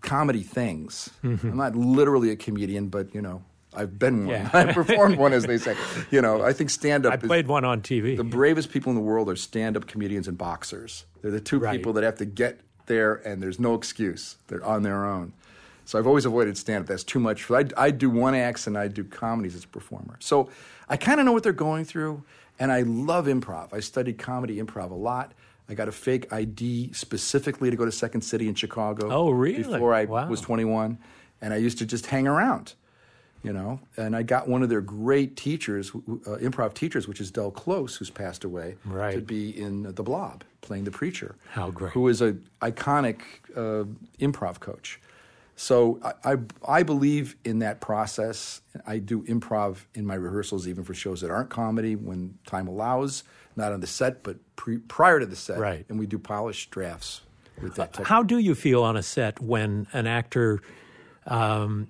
[0.00, 1.10] comedy things.
[1.22, 1.50] Mm-hmm.
[1.50, 3.42] I'm not literally a comedian, but you know,
[3.74, 4.34] I've been one.
[4.34, 4.50] Yeah.
[4.54, 5.76] I performed one, as they say.
[6.10, 7.12] You know, I think stand up.
[7.12, 8.16] I played one on TV.
[8.16, 11.04] The bravest people in the world are stand up comedians and boxers.
[11.22, 11.76] They're the two Right.
[11.76, 14.36] people that have to get there, and there's no excuse.
[14.48, 15.32] They're on their own.
[15.84, 16.88] So I've always avoided stand up.
[16.88, 17.44] That's too much.
[17.44, 20.16] For, I, I do one acts and I do comedies as a performer.
[20.20, 20.50] So
[20.88, 22.22] I kind of know what they're going through,
[22.58, 23.72] and I love improv.
[23.72, 25.32] I studied comedy improv a lot.
[25.68, 29.08] I got a fake ID specifically to go to Second City in Chicago.
[29.10, 29.62] Oh, really?
[29.62, 30.28] Before I Wow.
[30.28, 30.98] was 21,
[31.40, 32.74] and I used to just hang around
[33.42, 33.80] you know.
[33.96, 37.96] And I got one of their great teachers, uh, improv teachers, which is Del Close,
[37.96, 39.14] who's passed away, Right.
[39.14, 41.36] to be in The Blob, playing the preacher.
[41.50, 41.92] How great.
[41.92, 43.20] Who is an iconic
[43.56, 43.84] uh,
[44.20, 45.00] improv coach.
[45.56, 46.36] So I, I,
[46.68, 48.60] I believe in that process.
[48.86, 53.24] I do improv in my rehearsals, even for shows that aren't comedy, when time allows,
[53.56, 55.58] not on the set, but pre, prior to the set.
[55.58, 55.84] Right.
[55.88, 57.22] And we do polished drafts
[57.60, 58.06] with that technique.
[58.06, 60.60] How do you feel on a set when an actor,
[61.26, 61.88] um,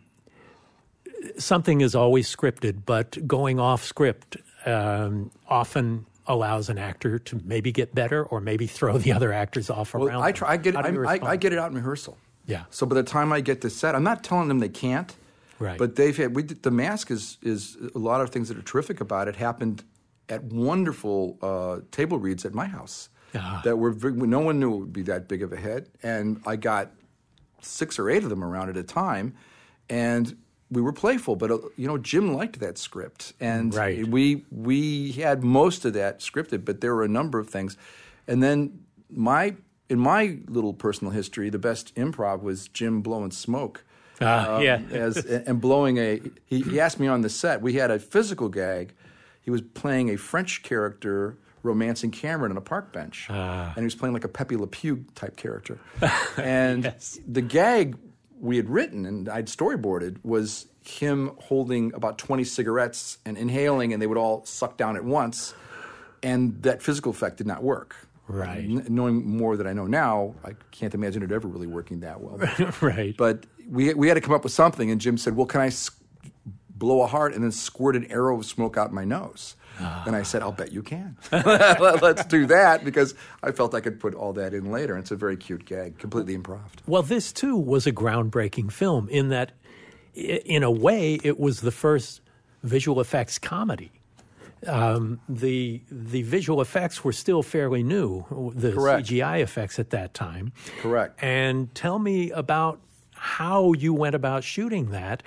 [1.39, 7.73] something is always scripted, but going off script um, often allows an actor to maybe
[7.73, 10.23] get better or maybe throw the other actors off Well, around?
[10.23, 10.51] I try.
[10.53, 10.75] I get.
[10.75, 12.17] You I, I, I get it out in rehearsal.
[12.47, 12.65] Yeah.
[12.71, 15.15] So by the time I get to set, I'm not telling them they can't.
[15.59, 15.79] Right.
[15.79, 16.37] But they've had.
[16.37, 19.37] We did, the mask is is a lot of things that are terrific about it
[19.37, 19.85] happened
[20.29, 23.09] at wonderful uh, table reads at my house.
[23.35, 23.61] Ah.
[23.65, 26.57] That were no one knew it would be that big of a hit, and I
[26.57, 26.93] got
[27.61, 29.35] six or eight of them around at a time,
[29.91, 30.37] and
[30.71, 31.37] we were playful.
[31.37, 34.07] But uh, you know, Jim liked that script, and Right.
[34.07, 37.77] we we had most of that scripted, but there were a number of things,
[38.27, 39.55] and then my
[39.89, 43.85] in my little personal history, the best improv was Jim blowing smoke.
[44.21, 44.81] Ah, um, yeah.
[44.93, 45.17] as
[45.47, 46.21] and blowing a.
[46.45, 47.63] He, he asked me on the set.
[47.63, 48.95] We had a physical gag.
[49.41, 53.69] He was playing a French character romancing Cameron on a park bench, Ah.
[53.75, 55.79] and he was playing like a Pepe Le Pew type character.
[56.37, 56.95] And
[57.27, 57.97] the gag
[58.41, 64.01] we had written and I'd storyboarded was him holding about twenty cigarettes and inhaling, and
[64.01, 65.55] they would all suck down at once,
[66.23, 67.95] and that physical effect did not work.
[68.27, 68.65] Right.
[68.65, 72.21] N- knowing more that I know now, I can't imagine it ever really working that
[72.21, 72.39] well.
[72.81, 73.15] right.
[73.17, 75.67] But we we had to come up with something, and Jim said, "Well, can I
[75.69, 75.91] s-
[76.71, 80.23] blow a heart and then squirt an arrow of smoke out my nose?" And I
[80.23, 81.17] said, "I'll bet you can.
[81.33, 84.95] Let's do that," because I felt I could put all that in later.
[84.95, 86.61] And it's a very cute gag, completely improv.
[86.87, 89.53] Well, this too was a groundbreaking film in that,
[90.15, 92.21] in a way, it was the first
[92.63, 93.93] visual effects comedy.
[94.67, 98.25] Um, the the visual effects were still fairly new,
[98.55, 99.07] the Correct.
[99.07, 100.53] CGI effects at that time.
[100.81, 101.23] Correct.
[101.23, 102.81] And tell me about
[103.15, 105.23] how you went about shooting that,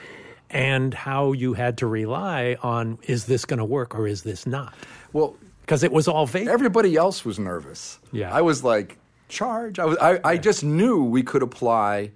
[0.52, 4.46] and how you had to rely on is this going to work or is this
[4.46, 4.74] not?
[5.14, 6.48] Well, Because it was all vague.
[6.48, 8.00] everybody else was nervous.
[8.12, 8.34] Yeah.
[8.34, 8.98] I was like,
[9.30, 9.80] charge.
[9.80, 9.98] I was.
[9.98, 12.12] I, I just knew we could apply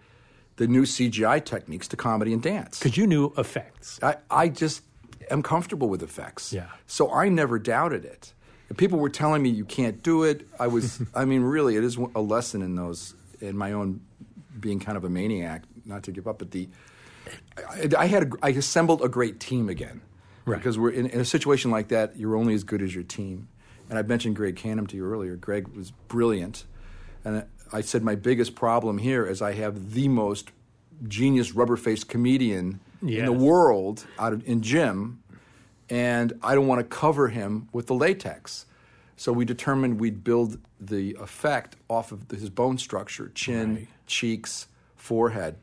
[0.58, 2.80] the new CGI techniques to comedy and dance.
[2.80, 4.00] Because you knew effects.
[4.04, 4.84] I, I just
[5.32, 6.54] am comfortable with effects.
[6.54, 6.68] Yeah.
[6.88, 8.34] So I never doubted it.
[8.70, 11.84] If people were telling me you can't do it, I was, I mean, really, it
[11.84, 14.02] is a lesson in those, in my own
[14.60, 16.40] being kind of a maniac, not to give up.
[16.40, 16.68] But the,
[17.58, 20.02] I, I had, a, I assembled a great team again.
[20.46, 20.58] Right.
[20.58, 23.48] Because we're in, in a situation like that, you're only as good as your team.
[23.90, 25.36] And I mentioned Greg Cannom to you earlier.
[25.36, 26.66] Greg was brilliant.
[27.24, 30.52] And I said my biggest problem here is I have the most
[31.08, 35.22] genius rubber faced comedian in the world out of, in Jim,
[35.90, 38.66] and I don't want to cover him with the latex.
[39.18, 43.88] So we determined we'd build the effect off of his bone structure, chin, Right.
[44.08, 45.56] cheeks, forehead,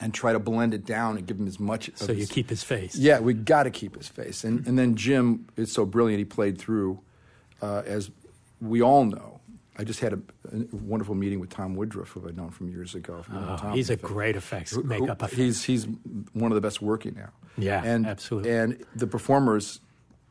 [0.00, 1.90] and try to blend it down and give him as much.
[1.94, 2.96] So you keep his face.
[2.96, 4.44] Yeah, we got to keep his face.
[4.44, 7.00] And, and then Jim is so brilliant, he played through,
[7.62, 8.10] uh, as
[8.60, 9.40] we all know.
[9.78, 10.16] I just had a,
[10.52, 13.18] a wonderful meeting with Tom Woodruff, who I'd known from years ago.
[13.20, 15.34] If you know Oh, he's a great effects who- who- makeup effect.
[15.36, 15.86] He's he's
[16.32, 17.28] one of the best working now.
[17.58, 18.52] Yeah, and absolutely.
[18.52, 19.80] And the performers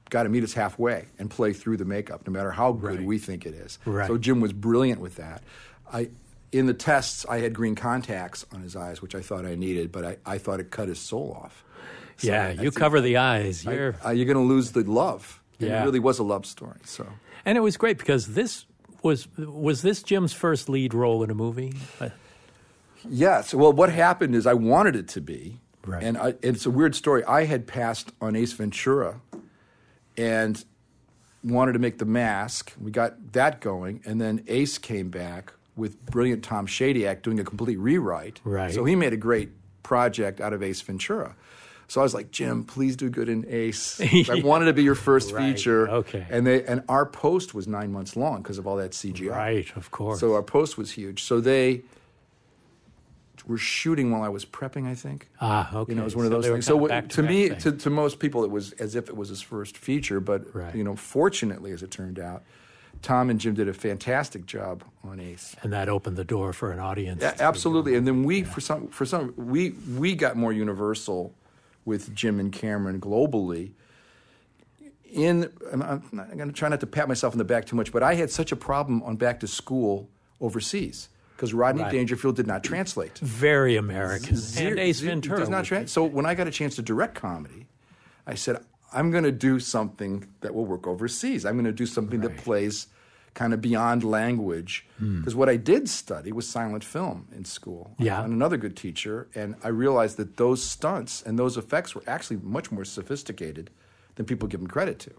[0.10, 3.06] got to meet us halfway and play through the makeup, no matter how good Right.
[3.06, 3.78] we think it is.
[3.86, 4.08] Right.
[4.08, 5.42] So Jim was brilliant with that.
[5.92, 6.10] I
[6.58, 9.92] in the tests, I had green contacts on his eyes, which I thought I needed,
[9.92, 11.64] but I, I thought it cut his soul off.
[12.18, 13.66] So yeah, you cover the eyes.
[13.66, 15.42] You're, uh, you're going to lose the love.
[15.60, 15.82] Yeah.
[15.82, 16.80] It really was a love story.
[16.86, 17.06] So
[17.46, 18.66] and it was great because this
[19.04, 21.74] was was this Jim's first lead role in a movie.
[22.00, 22.10] Uh,
[23.08, 23.54] yes.
[23.54, 26.04] Well, what happened is I wanted it to be, Right.
[26.04, 27.24] and I, it's a weird story.
[27.26, 29.20] I had passed on Ace Ventura,
[30.18, 30.64] and
[31.44, 32.74] wanted to make the mask.
[32.82, 37.44] We got that going, and then Ace came back with brilliant Tom Shadyac doing a
[37.44, 38.40] complete rewrite.
[38.44, 38.74] Right.
[38.74, 39.50] So he made a great
[39.84, 41.36] project out of Ace Ventura.
[41.88, 44.02] So I was like, Jim, please do good in Ace.
[44.30, 45.54] I wanted to be your first Right.
[45.56, 45.88] feature.
[45.90, 46.26] Okay.
[46.32, 49.30] And they and our post was nine months long because of all that CGI.
[49.30, 50.20] Right, of course.
[50.20, 51.24] So our post was huge.
[51.24, 51.82] So they
[53.46, 55.30] were shooting while I was prepping, I think.
[55.40, 55.92] Ah, okay.
[55.92, 56.66] You know, it was one of those things.
[56.66, 59.42] So what- back-to-back me, to, to most people, it was as if it was his
[59.44, 60.20] first feature.
[60.20, 60.74] But Right.
[60.74, 62.42] you know, fortunately, as it turned out,
[63.06, 65.56] Tom and Jim did a fantastic job on Ace.
[65.62, 67.22] and that opened the door for an audience.
[67.24, 67.96] A- absolutely.
[67.96, 71.34] And then we, for some, for some, we we got more universal
[71.86, 73.72] with Jim and Cameron globally.
[75.14, 77.92] In, I'm not going to try not to pat myself in the back too much,
[77.92, 80.10] but I had such a problem on Back to School
[80.42, 81.92] overseas because Rodney Right.
[81.92, 83.20] Dangerfield did not translate.
[83.20, 84.36] Very American.
[84.36, 85.40] Zero- and Ace Ventura.
[85.40, 87.68] does not was- trans- so when I got a chance to direct comedy,
[88.28, 88.58] I said,
[88.92, 91.46] I'm going to do something that will work overseas.
[91.46, 92.88] I'm going to do something that plays
[93.36, 94.88] kind of beyond language.
[94.98, 95.20] Hmm.
[95.20, 97.94] Because what I did study was silent film in school.
[98.00, 98.24] Yeah.
[98.24, 99.28] And another good teacher.
[99.36, 103.70] And I realized that those stunts and those effects were actually much more sophisticated
[104.16, 105.12] than people give them credit to.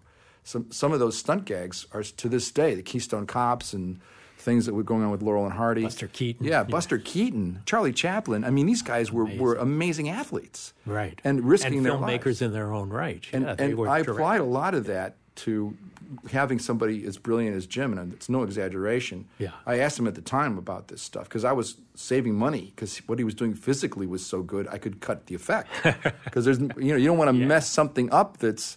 [0.42, 4.00] Some, some of those stunt gags are to this day, the Keystone Cops and
[4.38, 5.82] things that were going on with Laurel and Hardy.
[5.82, 6.46] Buster Keaton.
[6.46, 6.62] Yeah, Yeah.
[6.64, 8.44] Buster Keaton, Charlie Chaplin.
[8.44, 10.72] I mean, these guys were, were amazing athletes.
[10.86, 11.20] Right.
[11.24, 12.42] And risking and their filmmakers lives.
[12.42, 13.26] in their own right.
[13.32, 15.76] And, yeah, and were I applied a lot of that to
[16.30, 19.26] having somebody as brilliant as Jim, and it's no exaggeration.
[19.38, 19.50] Yeah.
[19.66, 22.98] I asked him at the time about this stuff because I was saving money because
[23.06, 25.68] what he was doing physically was so good I could cut the effect.
[26.24, 28.76] Because there's you know you don't want to mess something up that's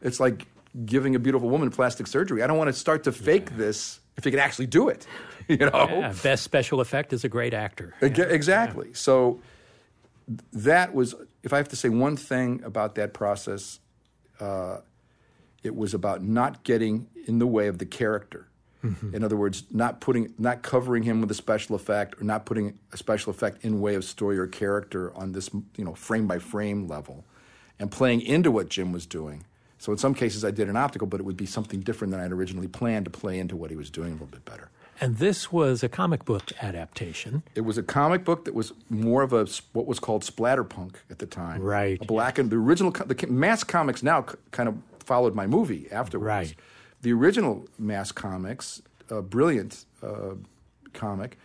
[0.00, 0.46] it's like
[0.84, 2.42] giving a beautiful woman plastic surgery.
[2.42, 5.06] I don't want to start to fake this if you can actually do it.
[5.48, 5.70] You know.
[5.88, 7.94] Yeah, best special effect is a great actor.
[8.00, 8.92] Exactly.
[8.94, 9.40] So
[10.52, 13.78] that was, if I have to say one thing about that process,
[14.40, 14.78] uh,
[15.66, 18.48] it was about not getting in the way of the character.
[18.84, 19.16] Mm-hmm.
[19.16, 22.78] In other words, not putting, not covering him with a special effect, or not putting
[22.92, 26.38] a special effect in way of story or character on this, you know, frame by
[26.38, 27.24] frame level,
[27.78, 29.44] and playing into what Jim was doing.
[29.78, 32.20] So in some cases, I did an optical, but it would be something different than
[32.20, 34.70] I'd originally planned to play into what he was doing a little bit better.
[35.00, 37.42] And this was a comic book adaptation.
[37.54, 41.18] It was a comic book that was more of a what was called splatterpunk at
[41.18, 41.60] the time.
[41.60, 42.00] Right.
[42.00, 46.26] A black and the original the Mask comics now kind of followed my movie afterwards.
[46.28, 46.54] Right.
[47.02, 50.34] The original Mask comics, a brilliant uh,
[50.92, 51.38] comic,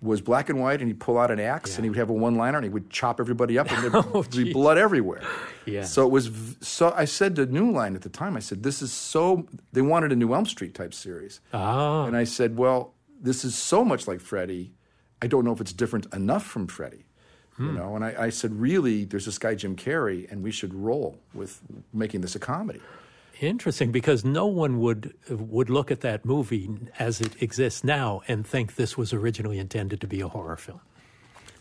[0.00, 2.12] was black and white, and he'd pull out an axe and he would have a
[2.12, 5.22] one-liner and he would chop everybody up, and there'd Oh, be blood everywhere.
[5.66, 5.82] Yeah.
[5.84, 6.92] So it was v- so.
[6.96, 10.12] I said to New Line at the time, I said, "This is so." They wanted
[10.12, 11.40] a New Elm Street type series.
[11.52, 12.04] Ah.
[12.04, 14.72] And I said, well, this is so much like Freddy.
[15.20, 17.04] I don't know if it's different enough from Freddy.
[17.58, 17.66] Hmm.
[17.66, 20.72] You know, and I, I said, really, there's this guy Jim Carrey, and we should
[20.72, 21.60] roll with
[21.92, 22.80] making this a comedy.
[23.40, 28.46] Interesting, because no one would would look at that movie as it exists now and
[28.46, 30.80] think this was originally intended to be a horror film.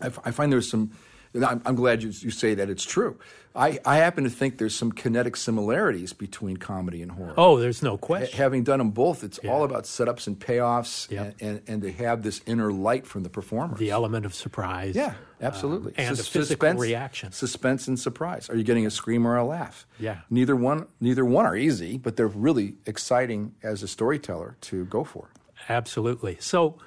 [0.02, 0.92] I, f- I find there's some.
[1.36, 3.18] I'm, I'm glad you, you say that it's true.
[3.56, 7.34] I, I happen to think there's some kinetic similarities between comedy and horror.
[7.38, 8.38] Oh, there's no Ha- question.
[8.38, 11.36] Having done them both, it's all about setups and payoffs, Yep.
[11.42, 13.80] and, and, and to have this inner light from the performers.
[13.80, 14.96] The element of surprise.
[14.96, 15.94] Yeah, absolutely.
[15.98, 17.32] Um, and Sus- physical reaction.
[17.32, 18.48] suspense and surprise.
[18.50, 19.88] Are you getting a scream or a laugh?
[20.00, 20.20] Yeah.
[20.30, 25.04] Neither one, neither one are easy, but they're really exciting as a storyteller to go
[25.04, 25.30] for.
[25.68, 26.38] Absolutely.
[26.40, 26.78] So,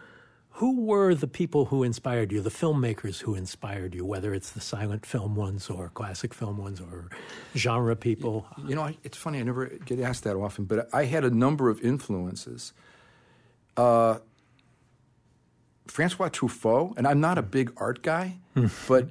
[0.61, 4.61] who were the people who inspired you, the filmmakers who inspired you, whether it's the
[4.61, 7.08] silent film ones or classic film ones or
[7.56, 8.46] genre people?
[8.68, 9.38] You know, I, it's funny.
[9.38, 12.74] I never get asked that often, but I had a number of influences.
[13.74, 14.18] Uh,
[15.86, 18.36] Francois Truffaut, and I'm not a big art guy,
[18.86, 19.08] but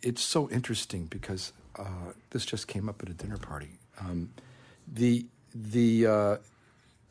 [0.00, 3.72] it's so interesting because uh, this just came up at a dinner party.
[4.00, 4.32] Um,
[4.90, 6.36] the the uh,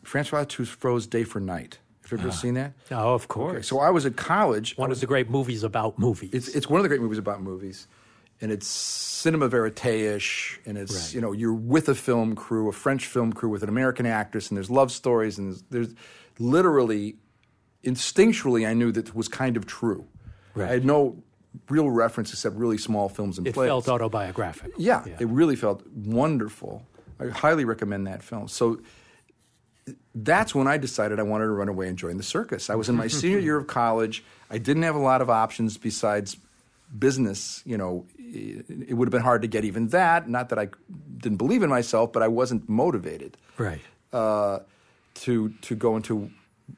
[0.01, 1.78] Francois Truffaut's Day for Night.
[2.14, 2.41] Have you ever ah.
[2.41, 2.74] seen that?
[2.91, 3.53] Oh, of course.
[3.53, 4.78] Okay, so I was at college.
[4.78, 6.32] One of the great movies about movies.
[6.34, 7.88] It's it's one of the great movies about movies,
[8.41, 11.16] and it's cinema verite-ish, and it's Right.
[11.16, 14.49] you know you're with a film crew, a French film crew with an American actress,
[14.49, 15.95] and there's love stories, and there's, there's
[16.39, 17.16] literally,
[17.84, 20.07] instinctually, I knew that it was kind of true.
[20.55, 20.70] Right.
[20.70, 21.24] I had no
[21.70, 23.68] real reference except really small films and it plays.
[23.68, 24.72] felt autobiographic.
[24.78, 26.86] Yeah, it really felt wonderful.
[27.20, 28.47] I highly recommend that film.
[28.47, 28.80] So
[30.16, 32.70] that's when I decided I wanted to run away and join the circus.
[32.70, 34.24] I was in my senior year of college.
[34.50, 36.38] I didn't have a lot of options besides
[36.98, 37.62] business.
[37.66, 40.30] You know, it, would have been hard to get even that.
[40.30, 40.70] Not that I
[41.18, 43.82] didn't believe in myself, but I wasn't motivated Right.
[44.12, 44.60] uh,
[45.16, 46.32] to to go into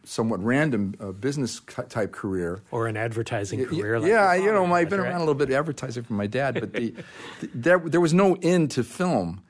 [0.04, 2.62] somewhat random uh, business type career.
[2.72, 4.00] Or an advertising career.
[4.00, 5.16] like yeah, you know, I've been around right?
[5.18, 6.94] a little bit of advertising from my dad, but the,
[7.42, 9.42] the, there there was no end to film.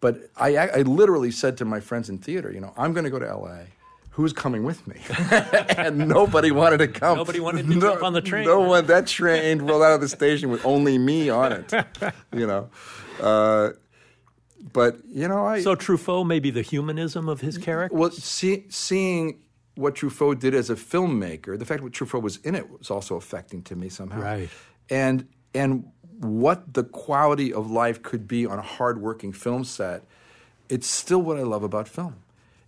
[0.00, 3.10] But I, I literally said to my friends in theater, you know, I'm going to
[3.10, 3.66] go to L.A.
[4.12, 4.96] Who's coming with me?
[5.76, 7.18] and nobody wanted to come.
[7.18, 8.44] Nobody wanted to jump on the train.
[8.44, 8.86] No one.
[8.86, 11.72] That train rolled out of the station with only me on it.
[12.32, 12.70] You know,
[13.20, 13.70] uh,
[14.72, 17.96] but you know, I So Truffaut, maybe the humanism of his character.
[17.96, 19.40] well, see, seeing
[19.74, 23.16] what Truffaut did as a filmmaker, the fact that Truffaut was in it was also
[23.16, 24.20] affecting to me somehow.
[24.20, 24.48] Right.
[24.88, 25.90] And and
[26.20, 30.04] what the quality of life could be on a hardworking film set,
[30.68, 32.16] it's still what I love about film.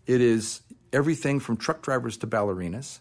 [0.07, 3.00] It is everything from truck drivers to ballerinas.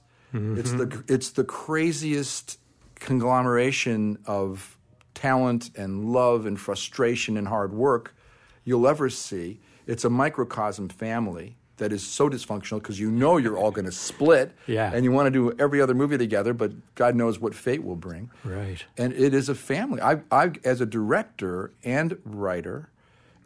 [0.59, 1.13] It's the mm-hmm.
[1.13, 2.57] it's the craziest
[2.95, 4.77] conglomeration of
[5.13, 8.15] talent and love and frustration and hard work
[8.63, 9.59] you'll ever see.
[9.87, 13.91] It's a microcosm family that is so dysfunctional because you know you're all going to
[13.91, 14.91] split, Yeah.
[14.93, 17.95] and you want to do every other movie together, but God knows what fate will
[17.95, 18.29] bring.
[18.43, 18.85] Right.
[18.97, 19.99] And it is a family.
[20.01, 22.89] I, I, as a director and writer,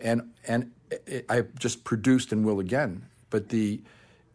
[0.02, 0.72] and and
[1.10, 3.06] I- I've just produced and will again.
[3.30, 3.82] But the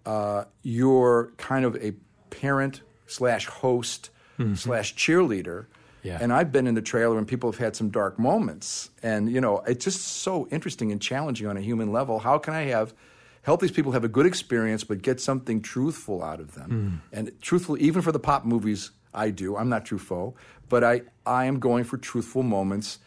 [0.06, 1.92] uh, you're kind of a
[2.30, 4.10] parent slash host
[4.54, 5.66] slash cheerleader.
[6.02, 6.16] Yeah.
[6.18, 8.88] And I've been in the trailer and people have had some dark moments.
[9.02, 12.20] And, you know, it's just so interesting and challenging on a human level.
[12.20, 12.94] How can I have
[13.42, 17.02] help these people have a good experience but get something truthful out of them?
[17.12, 19.56] And truthful even for the pop movies I do.
[19.56, 20.34] I'm not Truffaut,
[20.68, 22.98] but I, I am going for truthful moments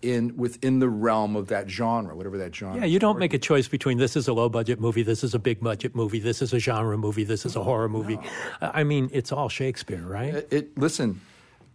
[0.00, 2.80] in within the realm of that genre, whatever that genre.
[2.80, 5.34] Yeah, you don't make a choice between this is a low budget movie, this is
[5.34, 8.18] a big budget movie, this is a genre movie, this is a horror movie.
[8.62, 10.34] I mean, it's all Shakespeare, right?
[10.36, 11.20] It, it- listen,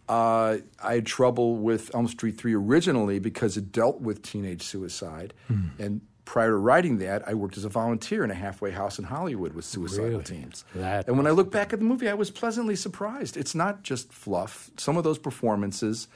[0.08, 5.32] uh, I had trouble with Elm Street 3 originally because it dealt with teenage suicide.
[5.78, 9.06] And prior to writing that, I worked as a volunteer in a halfway house in
[9.06, 10.24] Hollywood with suicidal Really?
[10.24, 10.64] teens.
[10.74, 13.36] That and when I look back at the movie, I was pleasantly surprised.
[13.38, 14.70] It's not just fluff.
[14.76, 16.08] Some of those performances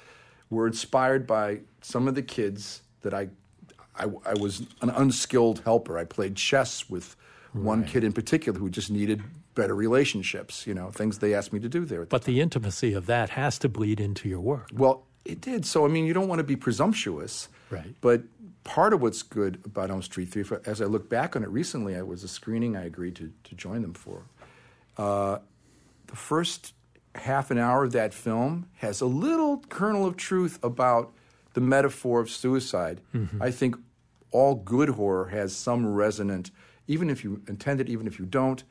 [0.50, 3.28] were inspired by some of the kids that I,
[3.96, 5.96] I, I was an unskilled helper.
[5.96, 7.16] I played chess with
[7.52, 9.22] one kid in particular who just needed
[9.54, 12.04] better relationships, you know, things they asked me to do there.
[12.06, 14.68] But the intimacy of that has to bleed into your work.
[14.72, 15.66] Well, it did.
[15.66, 17.48] So, I mean, you don't want to be presumptuous.
[17.70, 17.94] Right.
[18.00, 18.22] But
[18.64, 21.96] part of what's good about Elm Street 3, as I look back on it recently,
[21.96, 24.22] I was a screening I agreed to, to join them for.
[24.96, 25.38] Uh,
[26.06, 26.74] the first
[27.14, 31.12] half an hour of that film has a little kernel of truth about
[31.54, 33.00] the metaphor of suicide.
[33.40, 33.76] I think
[34.30, 36.50] all good horror has some resonant,
[36.86, 38.62] even if you intend it, even if you don't.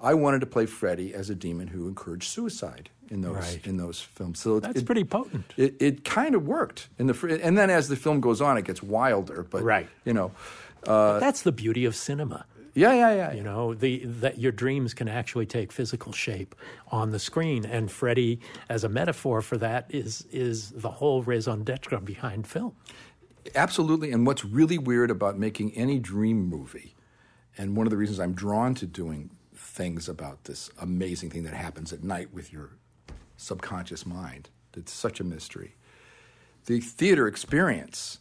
[0.00, 3.66] I wanted to play Freddy as a demon who encouraged suicide in those Right.
[3.66, 4.38] in those films.
[4.40, 5.52] So That's it- pretty potent.
[5.56, 8.64] it, it kind of worked in the and then as the film goes on, it
[8.64, 9.42] gets wilder.
[9.48, 9.88] But Right.
[10.04, 10.32] you know,
[10.84, 12.46] uh, But that's the beauty of cinema.
[12.74, 13.32] yeah, yeah, yeah.
[13.32, 16.54] You know, the that your dreams can actually take physical shape
[16.88, 17.64] on the screen.
[17.64, 22.74] And Freddy, as a metaphor for that, is is the whole raison d'etre behind film.
[23.54, 24.10] Absolutely.
[24.12, 26.94] And what's really weird about making any dream movie,
[27.56, 31.54] and one of the reasons I'm drawn to doing things about this amazing thing that
[31.54, 32.70] happens at night with your
[33.36, 35.74] subconscious mind, it's such a mystery.
[36.66, 38.18] The theater experience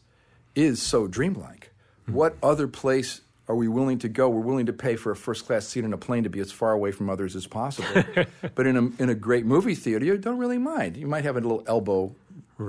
[0.56, 1.72] is so dreamlike.
[2.06, 2.14] Hmm.
[2.14, 4.30] What other place are we willing to go?
[4.30, 6.52] We're willing to pay for a first class seat in a plane to be as
[6.52, 8.04] far away from others as possible.
[8.56, 10.98] but in a, in a great movie theater, you don't really mind.
[10.98, 12.16] You might have a little elbow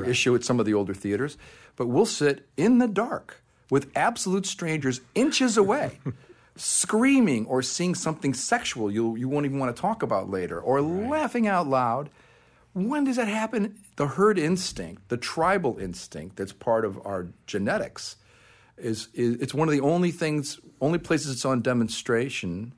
[0.04, 1.38] issue at some of the older theaters,
[1.76, 5.98] but we'll sit in the dark with absolute strangers inches away.
[6.56, 10.80] Screaming or seeing something sexual you, you won't even want to talk about later, or
[10.80, 12.08] laughing out loud.
[12.76, 13.78] When does that happen?
[13.96, 18.16] The herd instinct, the tribal instinct that's part of our genetics,
[18.76, 22.74] is, is it's one of the only things, only places it's on demonstration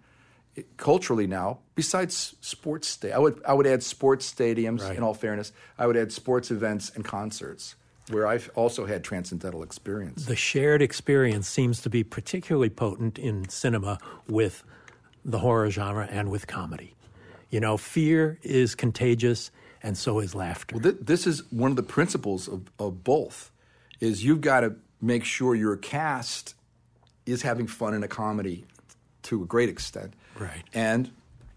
[0.77, 4.83] culturally now, besides sports sta- I would I would add sports stadiums.
[4.83, 4.97] Right.
[4.97, 7.75] In all fairness, I would add sports events and concerts
[8.09, 10.27] where I've also had transcendental experience.
[10.27, 14.63] The shared experience seems to be particularly potent in cinema with
[15.25, 16.95] the horror genre and with comedy.
[17.51, 19.51] You know, fear is contagious,
[19.89, 20.77] and so is laughter.
[20.77, 23.51] Well, th- this is one of the principles of, of both.
[24.01, 26.55] Is you've got to make sure your cast
[27.27, 28.67] is having fun in a comedy
[29.25, 30.63] to a great extent, Right.
[30.73, 31.11] And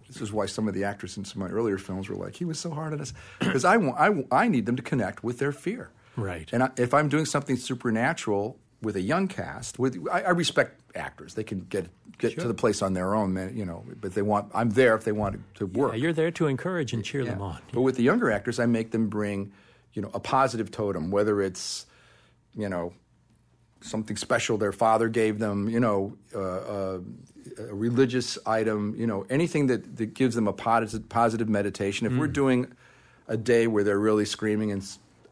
[0.07, 2.35] this is why some of the actors in some of my earlier films were like,
[2.35, 5.23] "He was so hard on us," because I, want, I, I need them to connect
[5.23, 6.49] with their fear, Right.
[6.51, 10.81] And I, if I'm doing something supernatural with a young cast, with I, I respect
[10.95, 13.83] actors; they can get get to the place on their own, you know.
[13.99, 15.93] But they want I'm there if they want to work.
[15.93, 17.59] Yeah, you're there to encourage and cheer them on.
[17.73, 19.51] But with the younger actors, I make them bring,
[19.93, 21.85] you know, a positive totem, whether it's,
[22.55, 22.93] you know,
[23.81, 26.99] something special their father gave them, you know, uh, uh,
[27.57, 32.05] a religious item, you know, anything that, that gives them a positive, positive meditation.
[32.07, 32.33] If we're Mm.
[32.33, 32.67] doing
[33.27, 34.83] a day where they're really screaming and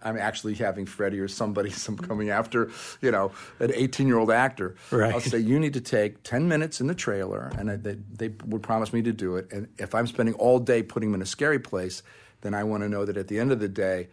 [0.04, 2.72] I'm actually having Freddy or somebody some coming after,
[3.02, 4.76] you know, an 18 year old actor.
[4.92, 5.14] Right.
[5.14, 8.30] I'll say, you need to take 10 minutes in the trailer, and I, they, they
[8.46, 9.52] would promise me to do it.
[9.52, 12.04] And if I'm spending all day putting them in a scary place,
[12.42, 14.08] then I want to know that at the end of the day,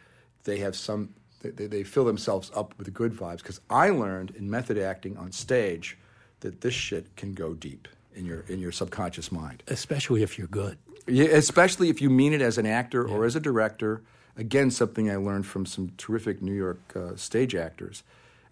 [0.44, 3.38] they have some, they, they, they fill themselves up with good vibes.
[3.38, 5.98] Because I learned in method acting on stage
[6.40, 9.62] that this shit can go deep in your, in your subconscious mind.
[9.68, 10.78] Especially if you're good.
[11.06, 14.02] Yeah, especially if you mean it as an actor or as a director.
[14.36, 18.02] Again, something I learned from some terrific New York uh, stage actors.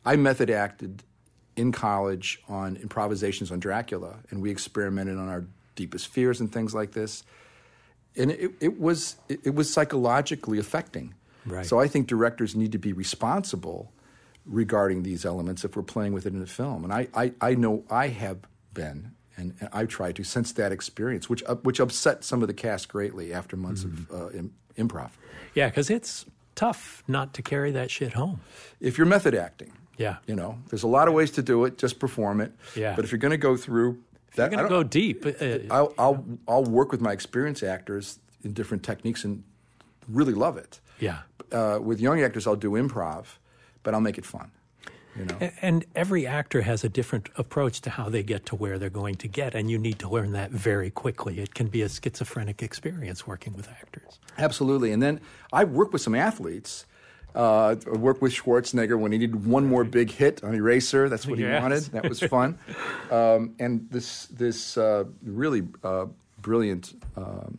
[0.04, 1.02] I method acted
[1.56, 6.74] in college on improvisations on Dracula, and we experimented on our deepest fears and things
[6.74, 7.24] like this.
[8.16, 11.14] And it, it was it, it was psychologically affecting.
[11.46, 11.66] Right.
[11.66, 13.92] So I think directors need to be responsible
[14.46, 16.84] regarding these elements if we're playing with it in a film.
[16.84, 18.38] And I, I, I know I have
[18.72, 22.48] been, and, and I tried to since that experience, which up, which upset some of
[22.48, 24.28] the cast greatly after months of uh,
[24.76, 25.10] improv.
[25.54, 28.40] Yeah, because it's tough not to carry that shit home.
[28.80, 30.16] If you're method acting, Yeah.
[30.26, 31.78] you know, there's a lot of ways to do it.
[31.78, 32.52] Just perform it.
[32.76, 32.94] Yeah.
[32.96, 33.98] But if you're going to go through,
[34.36, 35.24] that, You're I going to go deep.
[35.26, 39.44] Uh, I'll, I'll I'll work with my experienced actors in different techniques and
[40.08, 40.80] really love it.
[40.98, 41.20] yeah.
[41.52, 43.24] Uh, with young actors, I'll do improv,
[43.84, 44.50] but I'll make it fun.
[45.16, 45.50] You know.
[45.62, 49.14] And every actor has a different approach to how they get to where they're going
[49.16, 51.38] to get, and you need to learn that very quickly.
[51.38, 54.18] It can be a schizophrenic experience working with actors.
[54.38, 54.90] Absolutely.
[54.92, 55.20] And then
[55.52, 56.84] I worked with some athletes.
[57.34, 61.08] Uh, I worked with Schwarzenegger when he needed one more big hit on Eraser.
[61.08, 61.62] That's what he Yes.
[61.62, 61.82] wanted.
[61.92, 62.58] That was fun.
[63.10, 66.06] um, and this this uh, really uh,
[66.40, 67.58] brilliant um,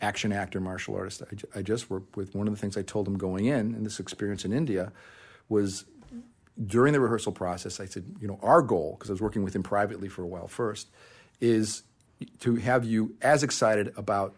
[0.00, 1.22] action actor, martial artist
[1.54, 2.34] I, just worked with.
[2.34, 4.92] One of the things I told him going in, in this experience in India,
[5.48, 5.84] was
[6.66, 9.54] during the rehearsal process, I said, you know, our goal, because I was working with
[9.54, 10.88] him privately for a while first,
[11.40, 11.82] is
[12.40, 14.34] to have you as excited about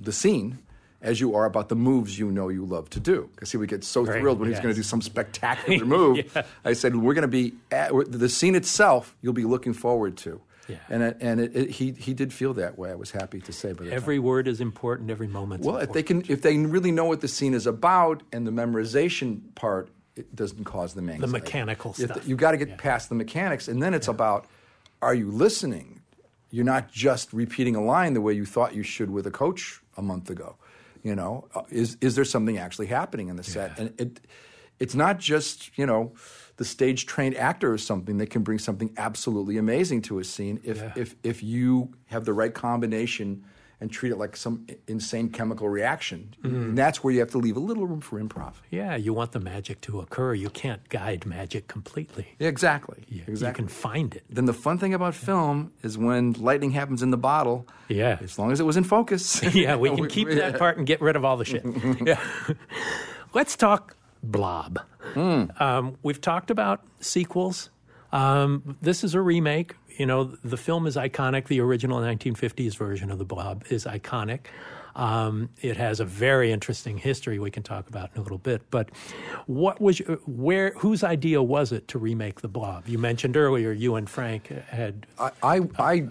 [0.00, 0.58] the scene
[1.02, 3.28] as you are about the moves you know you love to do.
[3.34, 4.62] Because he would get so Right, thrilled when he's yes.
[4.62, 6.44] going to do some spectacular move.
[6.64, 9.16] I said, we're going to be at, the scene itself.
[9.20, 10.40] You'll be looking forward to.
[10.68, 10.76] Yeah.
[10.88, 12.92] And it, and it, it, he he did feel that way.
[12.92, 13.70] I was happy to say.
[13.72, 13.94] But the time.
[13.94, 15.10] Every word is important.
[15.10, 15.64] Every moment.
[15.64, 18.52] Well, if they can, if they really know what the scene is about, and the
[18.52, 21.26] memorization part it doesn't cause them anxiety.
[21.32, 22.28] The mechanical If stuff.
[22.28, 24.46] you got to get past the mechanics, and then it's about:
[25.00, 26.00] Are you listening?
[26.50, 29.80] You're not just repeating a line the way you thought you should with a coach
[29.96, 30.56] a month ago.
[31.02, 33.78] You know, Uh, is is there something actually happening in the set?
[33.78, 34.20] And it,
[34.78, 36.12] it's not just you know
[36.58, 40.60] the stage trained actor or something that can bring something absolutely amazing to a scene
[40.62, 40.92] if Yeah.
[40.94, 43.44] if if you have the right combination
[43.82, 46.34] and treat it like some insane chemical reaction.
[46.44, 48.54] And that's where you have to leave a little room for improv.
[48.70, 50.34] yeah, you want the magic to occur.
[50.34, 52.28] You can't guide magic completely.
[52.38, 53.02] Yeah, exactly.
[53.08, 53.64] You, exactly.
[53.64, 54.22] you can find it.
[54.30, 57.66] then the fun thing about film is when lightning happens in the bottle.
[57.88, 58.18] Yeah.
[58.22, 59.42] As long as it was in focus.
[59.52, 61.64] Yeah, we can keep that part and get rid of all the shit.
[62.06, 62.20] yeah.
[63.34, 64.78] Let's talk Blob.
[65.16, 67.70] Um, we've talked about sequels.
[68.12, 69.74] Um, this is a remake.
[69.98, 71.46] You know, the film is iconic.
[71.46, 74.40] The original 1950s version of the Blob is iconic.
[74.94, 78.62] Um, it has a very interesting history we can talk about in a little bit.
[78.70, 78.90] But
[79.46, 80.72] what was your- where?
[80.78, 82.86] Whose idea was it to remake the Blob?
[82.88, 86.08] You mentioned earlier you and Frank had I, I, I,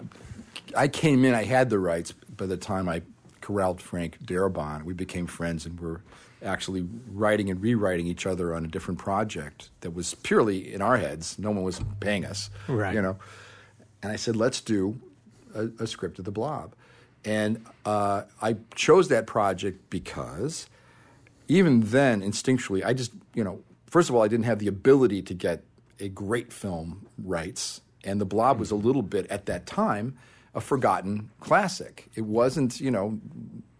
[0.76, 3.02] I came in, I had the rights by the time I
[3.40, 4.82] corralled Frank Darabont.
[4.84, 6.00] We became friends and were
[6.44, 10.96] actually writing and rewriting each other on a different project that was purely in our
[10.96, 11.38] heads.
[11.38, 12.50] No one was paying us.
[12.66, 12.94] Right.
[12.94, 13.16] You know?
[14.02, 15.00] And I said, let's do
[15.54, 16.74] a, a script of the blob.
[17.24, 20.66] And uh, I chose that project because
[21.48, 25.22] even then, instinctually, I just, you know, first of all, I didn't have the ability
[25.22, 25.62] to get
[26.00, 27.80] a great film rights.
[28.04, 30.16] And The Blob was a little bit, at that time,
[30.54, 32.08] a forgotten classic.
[32.16, 33.20] It wasn't, you know,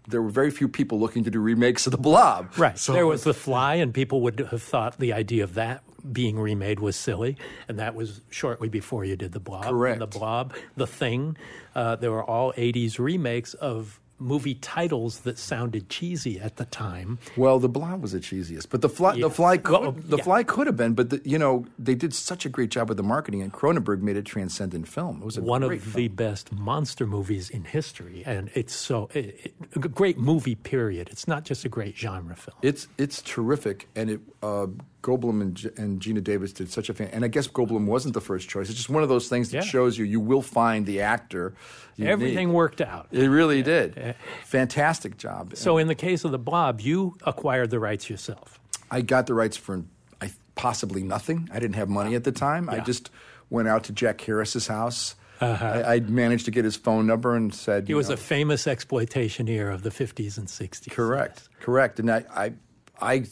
[0.06, 2.56] there were very few people looking to do remakes of The Blob.
[2.56, 2.78] Right.
[2.78, 6.38] So there was The Fly, and people would have thought the idea of that being
[6.38, 7.36] remade was silly,
[7.68, 9.64] and that was shortly before you did The Blob.
[9.64, 9.98] Correct.
[9.98, 11.36] The Blob, The Thing.
[11.74, 17.18] Uh, there were all 80s remakes of movie titles that sounded cheesy at the time.
[17.36, 20.22] Well, the Blob was the cheesiest, but the fly, the fly, could, Well, the yeah.
[20.22, 20.94] fly could have been.
[20.94, 24.00] But the, you know, they did such a great job with the marketing, and Cronenberg
[24.00, 25.20] made a transcendent film.
[25.22, 25.92] It was a One of film.
[25.94, 30.54] the best monster movies in history, and it's so it, it, a great movie.
[30.54, 31.08] Period.
[31.10, 32.56] It's not just a great genre film.
[32.62, 34.66] It's it's terrific, and it uh,
[35.02, 37.08] Goldblum and, G- and Geena Davis did such a fan.
[37.12, 38.68] And I guess Goldblum wasn't the first choice.
[38.68, 39.62] It's just one of those things that Yeah.
[39.62, 41.54] shows you you will find the actor.
[41.96, 43.08] You Everything worked out.
[43.12, 44.14] It really did.
[44.44, 45.56] Fantastic job.
[45.56, 48.58] So, in the case of the Blob, you acquired the rights yourself.
[48.90, 49.84] I got the rights for
[50.20, 51.48] I, possibly nothing.
[51.52, 52.68] I didn't have money at the time.
[52.68, 53.10] I just
[53.50, 55.14] went out to Jack Harris's house.
[55.40, 57.86] I, I managed to get his phone number and said Uh-huh.
[57.88, 60.90] He was know, a famous exploitationeer of the 50s and 60s.
[60.90, 61.98] Correct, correct.
[61.98, 62.52] And I,
[63.00, 63.24] I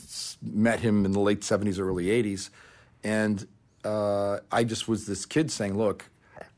[0.42, 2.50] met him in the late '70s, early '80s,
[3.04, 3.46] and
[3.84, 6.10] uh, I just was this kid saying, "Look,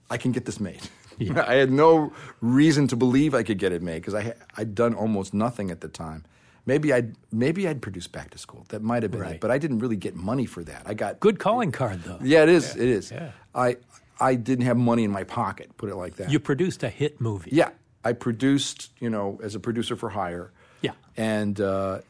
[0.08, 0.80] I can get this made."
[1.46, 4.94] I had no reason to believe I could get it made because I I'd done
[4.94, 6.24] almost nothing at the time.
[6.64, 8.66] Maybe I'd maybe I'd produce Back to School.
[8.68, 9.34] That might have been Right.
[9.34, 10.82] it, but I didn't really get money for that.
[10.86, 12.18] I got Good calling card, though.
[12.22, 12.76] Yeah, it is.
[12.76, 13.10] It is.
[13.10, 13.32] yeah.
[13.54, 13.76] I
[14.20, 15.76] I didn't have money in my pocket.
[15.76, 16.30] Put it like that.
[16.30, 17.50] You produced a hit movie.
[17.52, 17.70] Yeah,
[18.04, 20.52] I produced, you know, as a producer for hire.
[20.82, 20.92] Yeah.
[21.16, 22.00] and uh,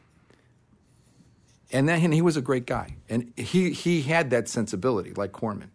[1.71, 5.31] and then and he was a great guy, and he he had that sensibility like
[5.31, 5.71] Corman,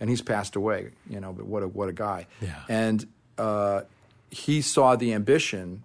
[0.00, 1.32] and he's passed away, you know.
[1.32, 2.26] But what a what a guy.
[2.40, 2.62] Yeah.
[2.68, 3.06] and
[3.38, 3.82] uh,
[4.30, 5.82] he saw the ambition.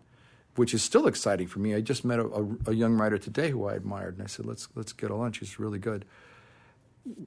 [0.56, 1.74] Which is still exciting for me.
[1.74, 4.46] I just met a, a, a young writer today who I admired, and I said,
[4.46, 5.38] "Let's let's get a lunch.
[5.38, 6.04] He's really good."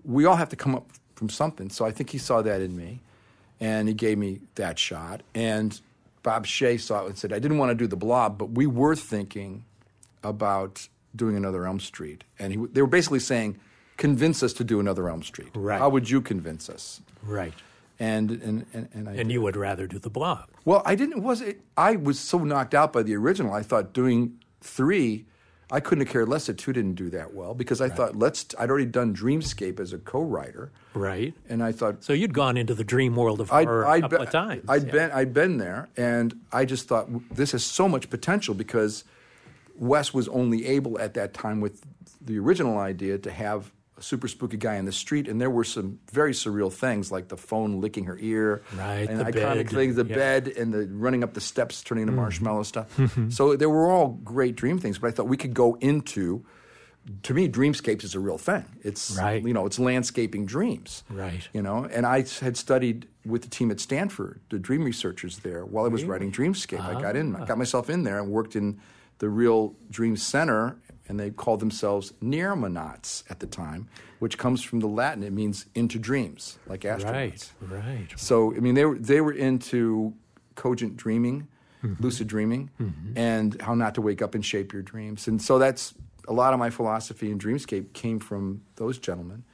[0.04, 1.70] we all have to come up from something.
[1.70, 3.00] So I think he saw that in me,
[3.60, 5.22] and he gave me that shot.
[5.34, 5.78] And
[6.22, 8.66] Bob Shaye saw it and said, I didn't want to do the blob, but we
[8.66, 9.64] were thinking
[10.22, 12.24] about doing another Elm Street.
[12.38, 13.58] And he, they were basically saying,
[13.96, 15.50] convince us to do another Elm Street.
[15.54, 15.78] Right.
[15.78, 17.00] How would you convince us?
[17.22, 17.54] Right.
[17.98, 20.48] And and and, and I And you would rather do the Blob.
[20.64, 21.22] well, I didn't.
[21.22, 21.60] Was it?
[21.76, 23.52] I was so knocked out by the original.
[23.52, 25.26] I thought doing three,
[25.70, 28.46] I couldn't have cared less that two didn't do that well because I thought let's.
[28.58, 31.34] I'd already done Dreamscape as a co-writer, Right.
[31.48, 34.00] and I thought So you'd gone into the dream world of I'd, horror I'd a
[34.08, 34.64] couple be- of times.
[34.68, 34.92] I'd Yeah.
[34.92, 39.04] been I'd been there, and I just thought this has so much potential because
[39.76, 41.82] Wes was only able at that time with
[42.20, 43.70] the original idea to have a
[44.04, 47.36] super spooky guy in the street, and there were some very surreal things like the
[47.36, 49.34] phone licking her ear, Right, and the iconic
[49.66, 50.14] bed, things, the yeah.
[50.16, 50.44] Mm-hmm.
[50.46, 52.88] bed and the running up the steps, turning into marshmallow stuff.
[53.30, 56.44] so there were all great dream things, but I thought we could go into.
[57.24, 58.64] To me, dreamscapes is a real thing.
[58.82, 59.44] It's Right.
[59.44, 61.04] you know, it's landscaping dreams.
[61.10, 61.46] Right.
[61.52, 65.66] You know, and I had studied with the team at Stanford, the dream researchers there,
[65.66, 66.80] while I was writing Dreamscape.
[66.80, 68.80] I got in, I got myself in there and worked in
[69.18, 70.76] the real Dream Center,
[71.08, 73.88] and they called themselves Oneironauts at the time,
[74.20, 75.22] which comes from the Latin.
[75.22, 77.50] It means into dreams, like astronauts.
[77.60, 77.84] Right.
[77.84, 78.08] Right.
[78.16, 80.14] So I mean, they were they were into
[80.54, 81.48] cogent dreaming,
[81.82, 82.02] Mm-hmm.
[82.02, 82.70] lucid dreaming,
[83.14, 85.28] and how not to wake up and shape your dreams.
[85.28, 85.92] And so that's
[86.26, 89.44] a lot of my philosophy in Dreamscape came from those gentlemen,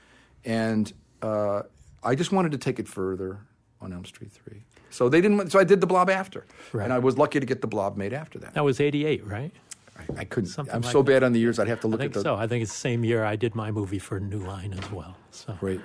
[0.44, 0.92] and
[1.22, 1.62] uh,
[2.04, 3.40] I just wanted to take it further
[3.80, 4.62] on Elm Street Three.
[4.90, 5.50] So they didn't.
[5.50, 6.84] So I did the Blob after, Right.
[6.84, 8.54] and I was lucky to get the Blob made after that.
[8.54, 9.50] That was 88, right?
[9.98, 10.50] I, I couldn't.
[10.50, 11.10] Something I'm like so that.
[11.12, 11.58] bad on the years.
[11.58, 12.22] I'd have to look I think at the.
[12.22, 12.34] so.
[12.36, 15.16] I think it's the same year I did my movie for New Line as well.
[15.30, 15.80] So, Great.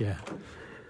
[0.00, 0.16] yeah.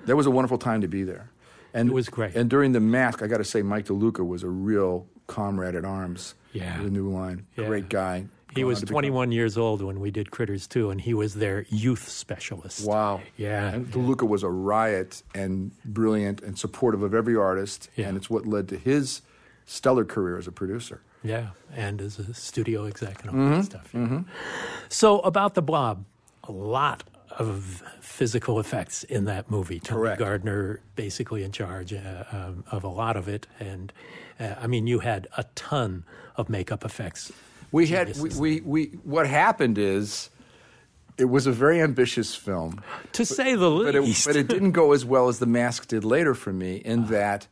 [0.07, 1.31] That was a wonderful time to be there.
[1.75, 2.35] And It was great.
[2.35, 5.85] And during the mask, I got to say, Mike DeLuca was a real comrade at
[5.85, 6.35] arms.
[6.53, 6.83] Yeah.
[6.83, 7.47] The new line.
[7.57, 7.67] Yeah.
[7.67, 8.27] Great guy.
[8.55, 11.33] He was to become- 21 years old when we did Critters 2, and he was
[11.35, 12.87] their youth specialist.
[12.87, 13.23] Wow.
[13.39, 13.71] Yeah.
[13.73, 17.89] And DeLuca was a riot and brilliant and supportive of every artist.
[17.97, 18.09] Yeah.
[18.09, 19.23] And it's what led to his
[19.65, 21.01] stellar career as a producer.
[21.25, 23.55] Yeah, and as a studio exec and all Mm-hmm.
[23.57, 23.91] that stuff.
[23.95, 24.21] yeah.
[24.89, 26.05] So about the Blob,
[26.45, 27.05] a lot
[27.39, 29.81] of physical effects in that movie.
[29.81, 30.19] Tony Correct.
[30.19, 33.93] Gardner basically in charge uh, um, of a lot of it, and
[34.41, 36.05] uh, I mean, you had a ton
[36.37, 37.33] of makeup effects.
[37.71, 40.29] We had, we, we, we, what happened is,
[41.17, 42.83] it was a very ambitious film.
[43.13, 44.27] To say the but it, least.
[44.27, 47.47] but it didn't go as well as the mask did later for me in that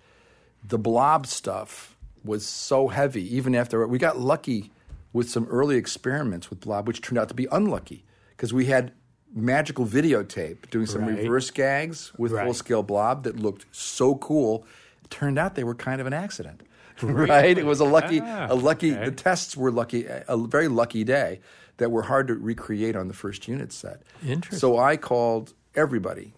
[0.66, 1.89] the blob stuff
[2.24, 4.70] was so heavy even after we got lucky
[5.12, 8.92] with some early experiments with blob which turned out to be unlucky because we had
[9.34, 11.18] magical videotape doing some Right.
[11.18, 12.44] reverse gags with Right.
[12.44, 14.66] full scale blob that looked so cool
[15.04, 16.62] it turned out they were kind of an accident
[17.02, 19.04] right it was a lucky Ah, a lucky okay.
[19.06, 21.40] the tests were lucky a very lucky day
[21.78, 24.58] that were hard to recreate on the first unit set Interesting.
[24.58, 26.34] so I called everybody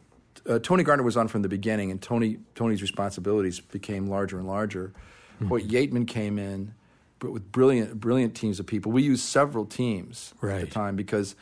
[0.48, 4.48] uh, Tony Gardner was on from the beginning, and Tony Tony's responsibilities became larger and
[4.48, 4.92] larger.
[5.42, 5.48] Mm-hmm.
[5.48, 6.74] Hoyt Yeatman came in,
[7.20, 8.92] with brilliant brilliant teams of people.
[8.92, 11.36] We used several teams at the time because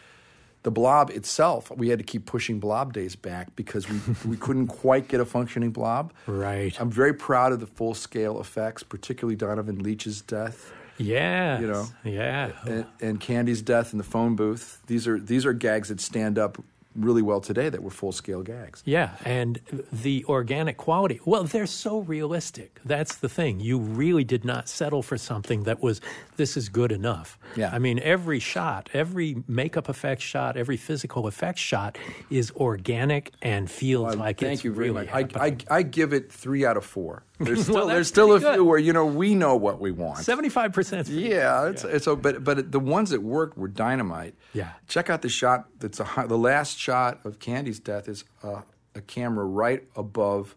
[0.62, 4.66] the blob itself, we had to keep pushing blob days back because we we couldn't
[4.66, 6.12] quite get a functioning blob.
[6.26, 6.78] Right.
[6.80, 11.60] I'm very proud of the full scale effects, particularly Donovan Leitch's death yeah.
[11.60, 11.86] you know.
[12.04, 12.52] Yeah.
[12.66, 14.80] and, and Candy's death in the phone booth.
[14.86, 16.62] These are these are gags that stand up
[16.94, 18.82] really well today that were full scale gags.
[18.84, 19.60] Yeah, and
[19.92, 21.20] the organic quality.
[21.24, 22.80] Well, they're so realistic.
[22.84, 23.60] That's the thing.
[23.60, 26.00] You really did not settle for something that was
[26.36, 27.38] this is good enough.
[27.56, 27.70] Yeah.
[27.72, 31.98] I mean, every shot, every makeup effect shot, every physical effect shot
[32.30, 35.34] is organic and feels like Thank it's you very really much.
[35.36, 35.46] I.
[35.46, 37.24] I, I give it three out of four.
[37.40, 39.92] There's still Well, there's still a pretty few where you know we know what we
[39.92, 40.18] want.
[40.18, 41.08] Seventy-five percent.
[41.08, 44.34] Yeah, it's it's a, but but the ones that worked were dynamite.
[44.52, 44.72] Yeah.
[44.88, 45.66] check out the shot.
[45.78, 48.62] That's a the last shot of Candy's death is a,
[48.94, 50.56] a camera right above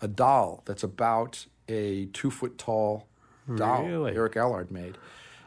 [0.00, 3.06] a doll that's about a two foot tall
[3.54, 4.14] doll Really?
[4.16, 4.98] Eric Allard made,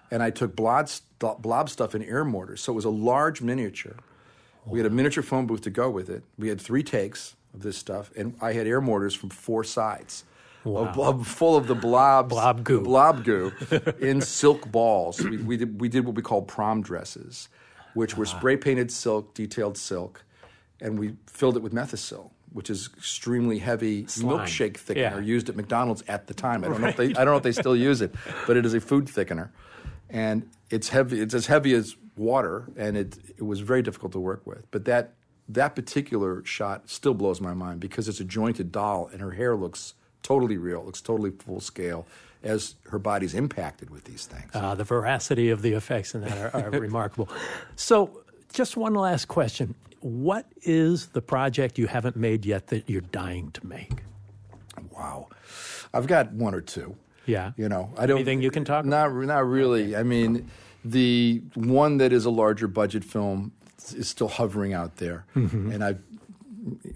[0.10, 3.42] and I took blob st- blob stuff in air mortars, so it was a large
[3.42, 3.96] miniature.
[4.66, 6.24] We had a miniature phone booth to go with it.
[6.38, 10.24] We had three takes of this stuff, and I had air mortars from four sides.
[10.66, 12.80] Of blob, full of the blobs, Blob goo.
[12.80, 13.52] blob goo
[14.00, 15.20] in silk balls.
[15.22, 17.50] We, we, did, we did what we called prom dresses,
[17.94, 18.38] which were ah.
[18.38, 20.24] spray painted silk, detailed silk,
[20.82, 24.40] and we filled it with Methocel, which is extremely heavy Slime.
[24.40, 25.20] milkshake thickener Yeah.
[25.20, 26.64] used at McDonald's at the time.
[26.64, 28.14] I don't know if they I don't know if they still use it,
[28.48, 29.50] but it is a food thickener,
[30.10, 31.20] and it's heavy.
[31.22, 34.70] It's as heavy as water, and it it was very difficult to work with.
[34.72, 35.14] But that
[35.50, 39.56] that particular shot still blows my mind because it's a jointed doll, and her hair
[39.56, 42.08] looks totally real, looks totally full scale,
[42.44, 44.52] as her body's impacted with these things.
[44.54, 47.30] Uh, the veracity of the effects in that are, are remarkable.
[47.76, 48.22] So,
[48.54, 53.52] just one last question: What is the project you haven't made yet that you're dying
[53.52, 54.04] to make?
[54.92, 55.28] Wow,
[55.94, 56.96] I've got one or two.
[57.26, 57.54] Yeah.
[57.56, 58.18] you know, I don't.
[58.18, 59.12] Anything you can talk about?
[59.14, 59.96] Not not really.
[59.96, 60.50] I mean,
[60.84, 63.54] the one that is a larger budget film
[63.96, 65.72] is still hovering out there, Mm-hmm.
[65.72, 65.96] and I.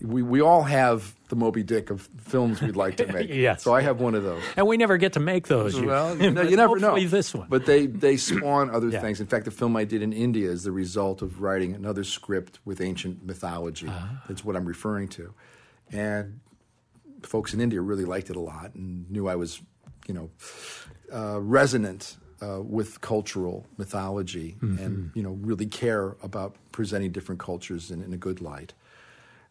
[0.02, 3.30] We, we all have the Moby Dick of films we'd like to make.
[3.30, 3.64] Yes.
[3.64, 4.41] So I have one of those.
[4.56, 5.77] And we never get to make those.
[5.80, 6.98] Well, you, know, But you never know.
[7.06, 7.48] this one.
[7.49, 9.02] But they, they spawn other Yeah.
[9.02, 9.19] things.
[9.19, 12.60] In fact, the film I did in India is the result of writing another script
[12.64, 13.88] with ancient mythology.
[13.89, 14.23] Ah.
[14.30, 15.34] That's what I'm referring to.
[15.91, 16.39] And
[17.23, 19.61] folks in India really liked it a lot and knew I was,
[20.07, 20.30] you know,
[21.14, 24.84] uh, resonant uh, with cultural mythology Mm-hmm.
[24.84, 28.73] and, you know, really care about presenting different cultures in, in a good light.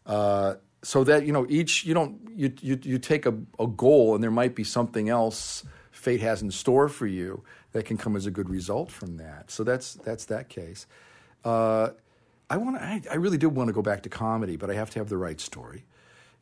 [0.07, 4.15] Uh, so that you know each you don't you you, you take a, a goal
[4.15, 7.43] and there might be something else fate has in store for you
[7.73, 9.51] that can come as a good result from that.
[9.51, 10.87] So that's that's that case.
[11.43, 11.89] Uh,
[12.49, 14.89] i want I, I really do want to go back to comedy but i have
[14.91, 15.83] to have the right story.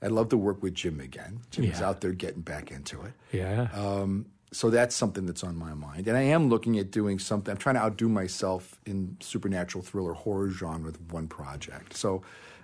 [0.01, 1.39] I'd love to work with jim again.
[1.49, 1.87] Jim's Yeah.
[1.89, 3.13] out there getting back into it.
[3.31, 3.69] Yeah.
[3.73, 6.07] um, so that's something that's on my mind.
[6.07, 7.51] And I am looking at doing something.
[7.51, 11.95] I'm trying to outdo myself in supernatural thriller horror genre with one project.
[11.97, 12.21] So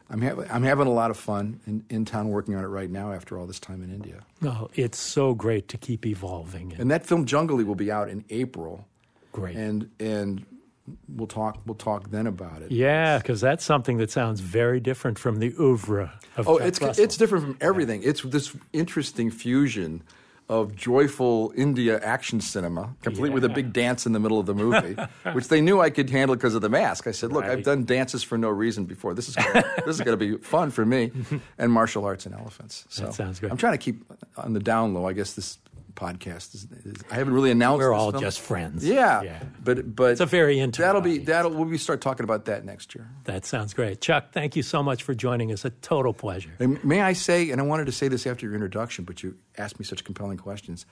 [0.10, 2.90] I'm, having I'm having a lot of fun in, in town working on it right
[2.90, 4.22] now after all this time in India.
[4.44, 6.72] oh, it's so great to keep evolving.
[6.72, 8.88] And, And that film Junglee will be out in April.
[9.32, 9.56] great.
[9.56, 10.46] And and
[11.08, 12.72] we'll talk we'll talk then about it.
[12.72, 16.82] yeah, because that's something that sounds very different from the oeuvre of Oh, Jack it's
[16.82, 17.04] Russell.
[17.04, 18.02] it's different from everything.
[18.04, 20.02] It's this interesting fusion
[20.50, 24.54] of joyful India action cinema, complete with a big dance in the middle of the
[24.54, 24.96] movie,
[25.34, 27.08] which they knew I could handle because of the mask.
[27.08, 29.14] I said, "Look, I've done dances for no reason before.
[29.14, 31.12] This is gonna, this is going to be fun for me."
[31.58, 32.86] And martial arts and elephants.
[32.90, 33.52] So That sounds good.
[33.52, 34.04] I'm trying to keep
[34.38, 35.08] on the down low.
[35.08, 35.58] I guess this
[35.96, 36.68] podcast is.
[36.86, 37.80] is I haven't really announced.
[37.80, 38.22] We're all film.
[38.24, 38.86] just friends.
[38.88, 39.44] Yeah, Yeah.
[39.64, 41.28] but but It's a very intimate That'll be audience.
[41.28, 43.08] that'll we'll be start talking about that next year.
[43.26, 44.02] That sounds great.
[44.02, 45.66] Chuck, thank you so much for joining us.
[45.66, 46.52] A total pleasure.
[46.60, 49.36] And may I say, and I wanted to say this after your introduction, but you
[49.58, 50.86] asked me such compelling questions.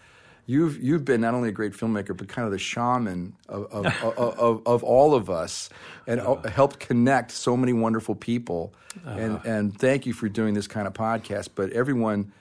[0.45, 3.85] You've you've been not only a great filmmaker, but kind of the shaman of of,
[4.03, 5.69] of, of, of all of us,
[6.07, 8.73] and uh, helped connect so many wonderful people.
[9.05, 11.49] And and thank you for doing this kind of podcast.
[11.53, 12.31] But everyone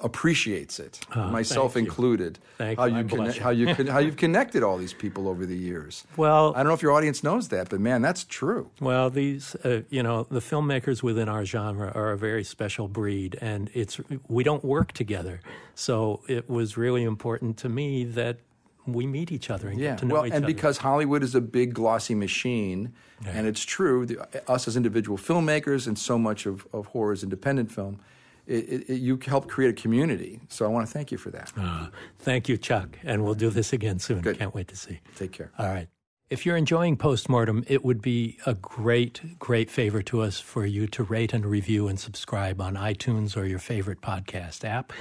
[0.00, 2.38] appreciates it, myself thank included.
[2.58, 2.98] Thank how you.
[2.98, 6.04] you conne- how you con- how you've connected all these people over the years.
[6.16, 8.70] Well- I don't know if your audience knows that, but man, that's true.
[8.80, 13.36] Well, these, uh, you know, the filmmakers within our genre are a very special breed,
[13.40, 15.40] and it's we don't work together.
[15.74, 18.38] So it was really important to me that
[18.86, 20.54] we meet each other and Yeah, get to know well, each and other.
[20.54, 22.92] because Hollywood is a big glossy machine,
[23.26, 27.22] and it's true, the, us as individual filmmakers and so much of, of horror is
[27.24, 27.98] independent film,
[28.46, 30.40] it, it, it, you help create a community.
[30.48, 31.52] So I want to thank you for that.
[31.56, 34.20] Uh, thank you, Chuck, and we'll do this again soon.
[34.20, 34.38] Good.
[34.38, 35.00] Can't wait to see.
[35.16, 35.50] Take care.
[35.58, 35.88] All right.
[36.28, 40.88] If you're enjoying Postmortem, it would be a great, great favor to us for you
[40.88, 44.92] to rate and review and subscribe on iTunes or your favorite podcast app.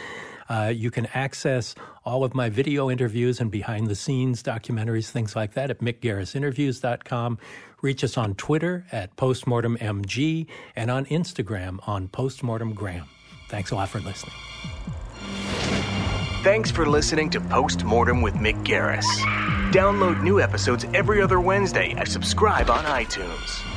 [0.47, 1.73] Uh, you can access
[2.03, 7.39] all of my video interviews and behind the scenes documentaries, things like that, at mickgarrisinterviews.com.
[7.81, 13.07] Reach us on Twitter at postmortemmg and on Instagram on postmortemgram.
[13.47, 14.33] Thanks a lot for listening.
[16.43, 19.05] Thanks for listening to Postmortem with Mick Garris.
[19.71, 23.74] Download new episodes every other Wednesday and subscribe on iTunes.